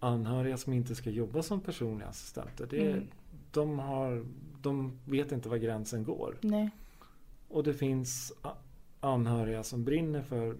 anhöriga 0.00 0.56
som 0.56 0.72
inte 0.72 0.94
ska 0.94 1.10
jobba 1.10 1.42
som 1.42 1.60
personliga 1.60 2.08
assistenter. 2.08 2.66
Det, 2.70 2.90
Mm. 2.92 3.06
de, 3.50 3.78
har, 3.78 4.26
de 4.62 4.98
vet 5.04 5.32
inte 5.32 5.48
var 5.48 5.56
gränsen 5.56 6.04
går. 6.04 6.36
Nej. 6.40 6.70
Och 7.48 7.64
det 7.64 7.74
finns 7.74 8.32
anhöriga 9.00 9.62
som 9.62 9.84
brinner 9.84 10.22
för, 10.22 10.56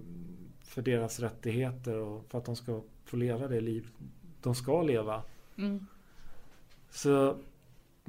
för 0.62 0.82
deras 0.82 1.20
rättigheter 1.20 1.96
och 1.96 2.24
för 2.28 2.38
att 2.38 2.44
de 2.44 2.56
ska 2.56 2.82
få 3.04 3.16
leva 3.16 3.48
det 3.48 3.60
liv 3.60 3.88
de 4.42 4.54
ska 4.54 4.82
leva. 4.82 5.22
Mm. 5.58 5.86
Så, 6.90 7.36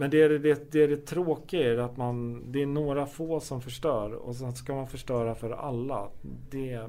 men 0.02 0.10
det 0.10 0.22
är 0.22 0.30
det, 0.30 0.72
det, 0.72 0.84
är 0.84 0.88
det 0.88 0.98
tråkiga 0.98 1.74
är 1.74 1.78
att 1.78 1.98
man, 1.98 2.44
det 2.52 2.62
är 2.62 2.66
några 2.66 3.06
få 3.06 3.40
som 3.40 3.62
förstör 3.62 4.14
och 4.14 4.36
sen 4.36 4.56
ska 4.56 4.76
man 4.76 4.88
förstöra 4.88 5.36
för 5.36 5.52
alla. 5.52 6.10
Det, 6.50 6.88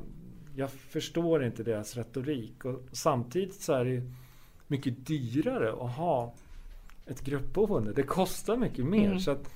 jag 0.56 0.70
förstår 0.70 1.44
inte 1.44 1.62
deras 1.62 1.96
retorik 1.96 2.64
och 2.64 2.80
samtidigt 2.92 3.54
så 3.54 3.72
är 3.72 3.84
det 3.84 4.02
mycket 4.66 5.06
dyrare 5.06 5.72
att 5.72 5.96
ha 5.96 6.34
ett 7.06 7.20
gruppboende. 7.20 7.92
Det 7.92 8.02
kostar 8.02 8.56
mycket 8.56 8.84
mer. 8.84 9.06
Mm. 9.06 9.20
Så 9.20 9.30
att 9.30 9.50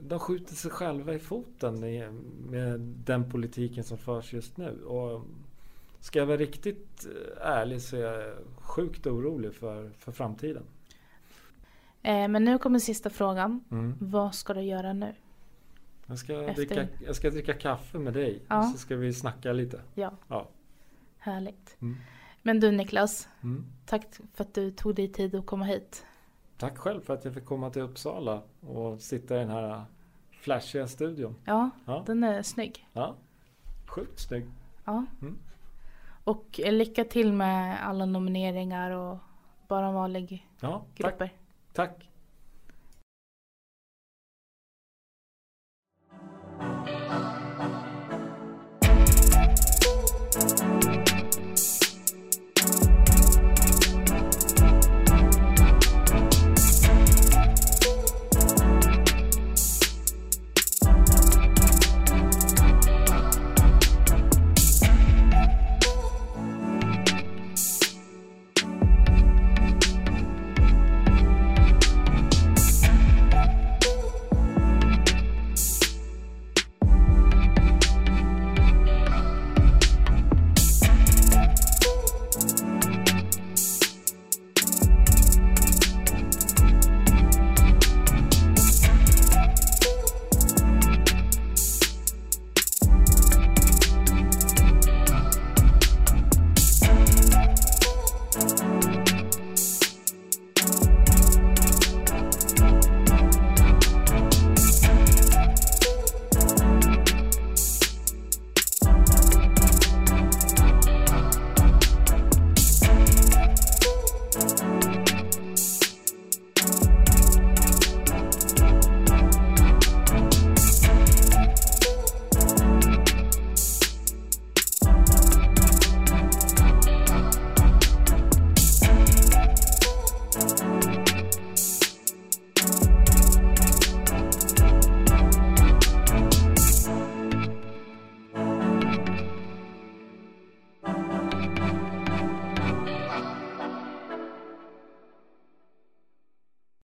de 0.00 0.18
skjuter 0.18 0.54
sig 0.54 0.70
själva 0.70 1.14
i 1.14 1.18
foten 1.18 1.80
med, 1.80 2.14
med 2.50 2.80
den 2.80 3.30
politiken 3.30 3.84
som 3.84 3.98
förs 3.98 4.32
just 4.32 4.56
nu. 4.56 4.84
Och 4.84 5.22
ska 6.00 6.18
jag 6.18 6.26
vara 6.26 6.36
riktigt 6.36 7.06
eh, 7.06 7.46
ärlig 7.46 7.82
så 7.82 7.96
är 7.96 8.00
jag 8.00 8.34
sjukt 8.56 9.06
orolig 9.06 9.54
för, 9.54 9.90
för 9.98 10.12
framtiden. 10.12 10.62
Eh, 12.02 12.28
men 12.28 12.44
nu 12.44 12.58
kommer 12.58 12.78
sista 12.78 13.10
frågan. 13.10 13.64
Mm. 13.70 13.96
Vad 14.00 14.34
ska 14.34 14.54
du 14.54 14.60
göra 14.60 14.92
nu? 14.92 15.14
Jag, 16.06 16.18
ska 16.18 16.42
Efter- 16.42 16.54
dricka, 16.54 16.86
jag 17.06 17.16
ska 17.16 17.30
dricka 17.30 17.52
kaffe 17.54 17.98
med 17.98 18.12
dig. 18.12 18.42
Ja. 18.48 18.62
Så 18.62 18.78
ska 18.78 18.96
vi 18.96 19.12
snacka 19.14 19.52
lite. 19.52 19.80
Ja, 19.94 20.12
Ja. 20.28 20.48
härligt. 21.18 21.76
Mm. 21.80 21.96
Men 22.42 22.60
du 22.60 22.70
Niklas, 22.70 23.28
Mm. 23.42 23.64
tack 23.86 24.06
för 24.34 24.44
att 24.44 24.54
du 24.54 24.70
tog 24.70 24.94
dig 24.94 25.08
tid 25.12 25.34
att 25.34 25.46
komma 25.46 25.64
hit. 25.64 26.06
Tack 26.58 26.78
själv 26.78 27.00
för 27.00 27.14
att 27.14 27.24
jag 27.24 27.34
fick 27.34 27.44
komma 27.44 27.70
till 27.70 27.82
Uppsala 27.82 28.42
och 28.60 29.00
sitta 29.00 29.36
i 29.36 29.38
den 29.38 29.50
här 29.50 29.84
flashiga 30.30 30.86
studion. 30.88 31.34
Ja, 31.44 31.70
Ja, 31.84 32.02
den 32.06 32.24
är 32.24 32.42
snygg. 32.42 32.88
ja. 32.92 33.14
sjukt 33.86 34.20
snygg. 34.20 34.46
Ja. 34.84 35.06
Mm. 35.22 35.38
Och 36.24 36.60
lycka 36.64 37.04
till 37.04 37.32
med 37.32 37.86
alla 37.88 38.06
nomineringar 38.06 38.90
och 38.90 39.18
bara 39.68 39.92
vanlig 39.92 40.46
Ja, 40.60 40.84
tack. 41.00 41.32
Tack! 41.72 42.09